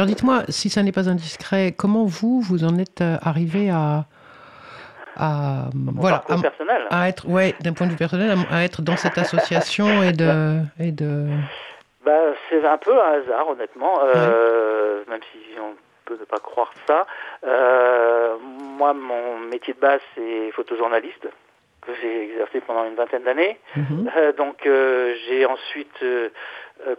[0.02, 4.06] alors dites-moi, si ça n'est pas indiscret, comment vous, vous en êtes euh, arrivé à...
[5.16, 6.88] à voilà, à, personnel.
[6.90, 10.12] à être, ouais, d'un point de vue personnel, à, à être dans cette association et
[10.12, 10.58] de...
[10.80, 11.28] Et de...
[12.04, 12.18] Bah,
[12.50, 15.76] c'est un peu un hasard, honnêtement, euh, même si on
[16.06, 17.06] peut ne pas croire ça.
[17.46, 21.28] Euh, moi, mon métier de base, c'est photojournaliste,
[21.82, 23.60] que j'ai exercé pendant une vingtaine d'années.
[23.76, 24.10] Mhm.
[24.18, 24.68] Euh, donc,
[25.28, 26.04] j'ai ensuite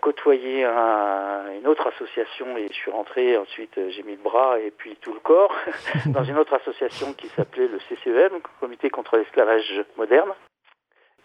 [0.00, 3.36] côtoyé un- une autre association et je suis rentré.
[3.36, 5.54] Ensuite, euh, j'ai mis le bras et puis tout le corps
[6.06, 10.32] dans une autre association qui s'appelait le CCEM, Comité contre l'esclavage moderne.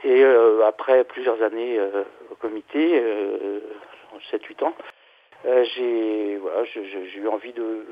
[0.04, 3.60] Et euh, après plusieurs années euh, au comité, euh,
[4.32, 4.74] 7-8 ans,
[5.46, 6.64] euh, j'ai voilà,
[7.16, 7.86] eu envie de,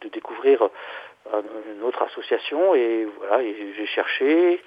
[0.00, 0.68] de découvrir
[1.32, 4.60] une autre association et voilà, et j'ai cherché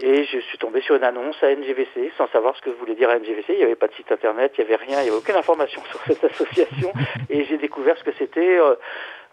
[0.00, 3.10] et je suis tombé sur une annonce à NGVC sans savoir ce que voulait dire
[3.10, 3.46] NGVC.
[3.50, 5.36] Il n'y avait pas de site internet, il n'y avait rien, il n'y avait aucune
[5.36, 6.92] information sur cette association
[7.28, 8.74] et j'ai découvert ce que c'était euh,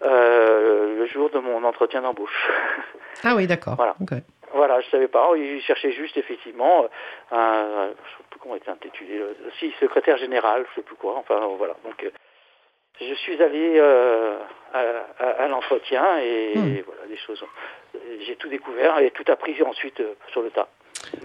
[0.04, 2.50] euh, le jour de mon entretien d'embauche.
[3.22, 3.76] Ah oui, d'accord.
[3.76, 3.96] Voilà.
[4.02, 4.14] Ok.
[4.54, 5.32] Voilà, je savais pas.
[5.36, 9.22] Il cherchait juste effectivement euh, un, je sais plus comment était intitulé,
[9.60, 11.18] si secrétaire général, je sais plus quoi.
[11.18, 11.76] Enfin voilà.
[11.84, 12.10] Donc
[13.02, 14.38] je suis allé euh,
[14.74, 14.80] à,
[15.24, 16.82] à- à l'entretien et, Hmm.
[16.86, 17.44] voilà des choses.
[18.26, 20.68] J'ai tout découvert et tout appris ensuite euh, sur le tas.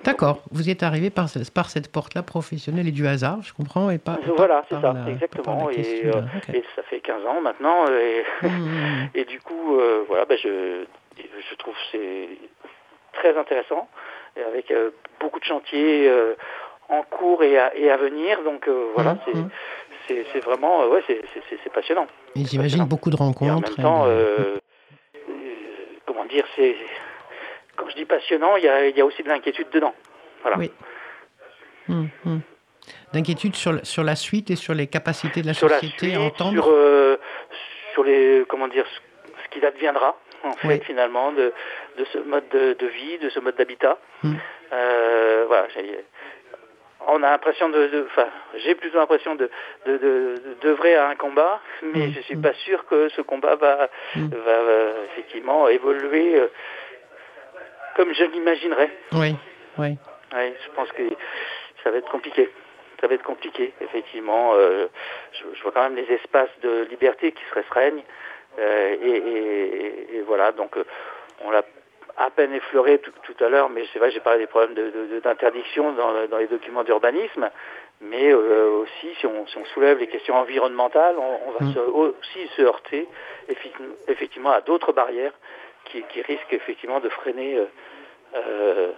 [0.04, 0.42] D'accord.
[0.52, 3.90] Vous y êtes arrivé par, ce- par cette porte-là professionnelle et du hasard, je comprends,
[3.90, 4.18] et pas.
[4.26, 5.68] et Voilà, c'est ça, la- exactement.
[5.70, 6.22] Et, euh.
[6.54, 7.86] Et ça fait 15 ans maintenant.
[7.88, 9.08] Et, Mhm.
[9.14, 10.84] et du coup, voilà, ben je,
[11.18, 12.28] je trouve que c'est
[13.14, 13.88] très intéressant,
[14.36, 14.72] et avec
[15.20, 16.10] beaucoup de chantiers
[16.88, 18.42] en cours et à, et à venir.
[18.42, 19.32] Donc voilà, c'est
[20.09, 22.07] c'est vraiment, euh, ouais, c'est passionnant.
[22.36, 23.72] Et j'imagine beaucoup de Et en rencontres.
[23.76, 24.57] même temps, euh, euh,
[26.07, 26.76] comment dire, c'est
[27.76, 29.94] quand je dis passionnant, il y a, il y a aussi de l'inquiétude dedans.
[30.42, 30.59] Voilà.
[30.59, 30.70] Oui.
[31.88, 32.40] Hum, hum.
[33.12, 36.16] D'inquiétude sur, sur la suite et sur les capacités de la sur la société suite,
[36.16, 36.52] à entendre.
[36.52, 37.16] sur, euh,
[37.94, 40.80] sur les, comment dire, ce, qu'il adviendra, en fait, Oui.
[40.84, 41.52] finalement, de,
[41.98, 43.98] de ce mode de, de vie, de ce mode d'habitat.
[44.72, 45.66] Euh, voilà,
[47.09, 49.50] on a l'impression de, enfin, j'ai plutôt l'impression de,
[49.86, 53.88] de, de, à un combat, mais Hmm, je suis pas sûr que ce combat va,
[54.14, 54.28] Hmm.
[54.28, 54.61] va,
[55.12, 56.48] effectivement évoluer euh,
[57.96, 58.90] comme je l'imaginerais.
[59.12, 59.34] Oui,
[59.78, 59.96] oui.
[60.34, 61.02] Ouais, je pense que
[61.82, 62.50] ça va être compliqué.
[63.00, 64.52] Ça va être compliqué, effectivement.
[64.55, 64.86] Euh,
[65.32, 68.02] je, je vois quand même les espaces de liberté qui se restreignent.
[68.59, 70.76] Euh, et, et- et voilà, donc
[71.44, 71.62] on l'a
[72.16, 74.90] à peine effleuré tout, tout à l'heure, mais c'est vrai, j'ai parlé des problèmes de-
[74.90, 77.50] de- de- d'interdiction dans, dans les documents d'urbanisme,
[78.00, 81.74] mais euh, aussi si on, si on soulève les questions environnementales, on, on va Mm.
[81.74, 83.08] se- aussi se heurter
[84.08, 85.32] effectivement à d'autres barrières
[85.86, 87.66] qui, qui risquent effectivement de freiner euh,
[88.36, 88.92] euh,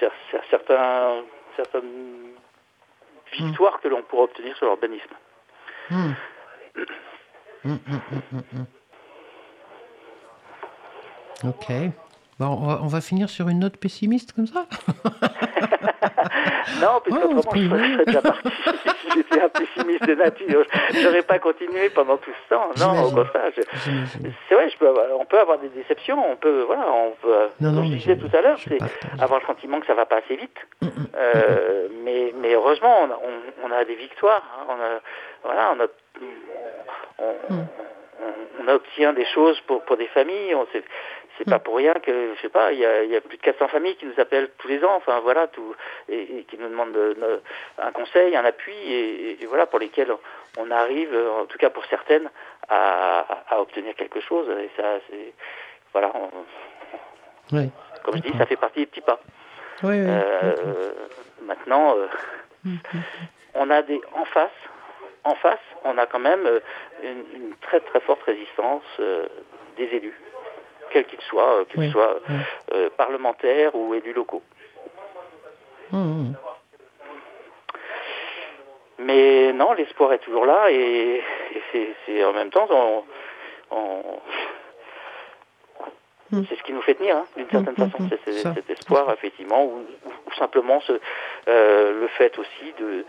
[0.00, 1.22] cer- cer- certains,
[1.56, 2.32] certaines
[3.32, 5.14] victoires que l'on pourra obtenir sur l'urbanisme.
[5.90, 6.12] Hmm.
[7.64, 8.64] Hmm, hmm, hmm, hmm, hmm.
[11.44, 11.72] Ok.
[12.38, 14.66] Bon, on, va, on va finir sur une note pessimiste comme ça
[16.80, 18.48] Non, parce se qu'autrement, je serais déjà parti.
[19.14, 20.64] j'étais un pessimiste de nature,
[20.94, 22.70] j'aurais pas continué pendant tout ce temps.
[22.78, 23.50] Non, au contraire.
[23.56, 23.62] je-.
[24.48, 27.34] C'est vrai, je peux avoir- on peut avoir des déceptions, on peut, voilà, on peut.
[27.60, 28.78] Non, comme non, je disais tout à l'heure, c'est
[29.22, 30.56] avoir le sentiment que ça va pas assez vite.
[30.80, 30.90] Mm, mm.
[31.16, 34.42] Euh, mais, mais heureusement, on a, on, on a des victoires.
[34.58, 35.00] hein, on a,
[35.44, 35.86] voilà, on a,
[37.18, 37.54] on, Mm.
[38.20, 40.54] on, on obtient des choses pour, pour des familles.
[40.54, 40.66] On
[41.38, 43.36] c'est pas pour rien que, je sais pas, il y a, il y a plus
[43.36, 44.94] de 400 familles qui nous appellent tous les ans.
[44.96, 45.74] Enfin voilà, tout,
[46.08, 47.40] et, et qui nous demandent de- de-
[47.78, 50.12] un conseil, un appui, et, et voilà pour lesquels
[50.58, 52.30] on arrive, en tout cas pour certaines,
[52.68, 54.46] à, à obtenir quelque chose.
[54.60, 55.32] Et ça, c'est,
[55.92, 57.68] voilà, on- Ouais.
[58.04, 59.20] comme je dis, ça fait partie des petits pas.
[59.82, 60.92] Ouais, ouais, Euh,
[61.42, 62.06] maintenant, euh,
[62.64, 62.98] Hmm, hmm.
[63.54, 64.50] on a des en face,
[65.24, 66.60] en face, on a quand même euh,
[67.02, 69.26] une, une très très forte résistance euh,
[69.76, 70.16] des élus,
[70.92, 72.34] quels qu'ils soient, euh, qu'ils Oui, soient oui.
[72.74, 74.42] euh, parlementaires ou élus locaux.
[75.90, 76.34] Hmm, hmm.
[78.98, 81.22] Mais non, l'espoir est toujours là et,
[81.74, 83.04] et c'est, en même temps, on,
[83.70, 84.20] on-
[86.30, 86.44] Hmm.
[86.48, 89.80] c'est ce qui nous fait tenir, hein, d'une certaine façon, c'est, cet espoir, effectivement, ou,
[90.06, 90.98] ou- ou simplement ce,
[91.46, 93.04] euh, le fait aussi de,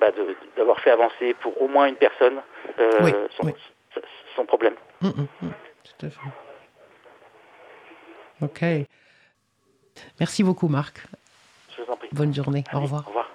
[0.00, 2.42] bah, de- d'avoir fait avancer pour au moins une personne
[2.80, 3.52] euh, Oui, son, oui.
[4.34, 4.74] son problème.
[5.00, 5.08] Tout
[6.06, 6.18] à fait.
[8.40, 8.64] Ok.
[10.20, 11.06] Merci beaucoup, Marc.
[11.76, 12.08] Je vous en prie.
[12.12, 12.64] Bonne journée.
[12.72, 13.04] Au revoir.
[13.04, 13.30] Au revoir.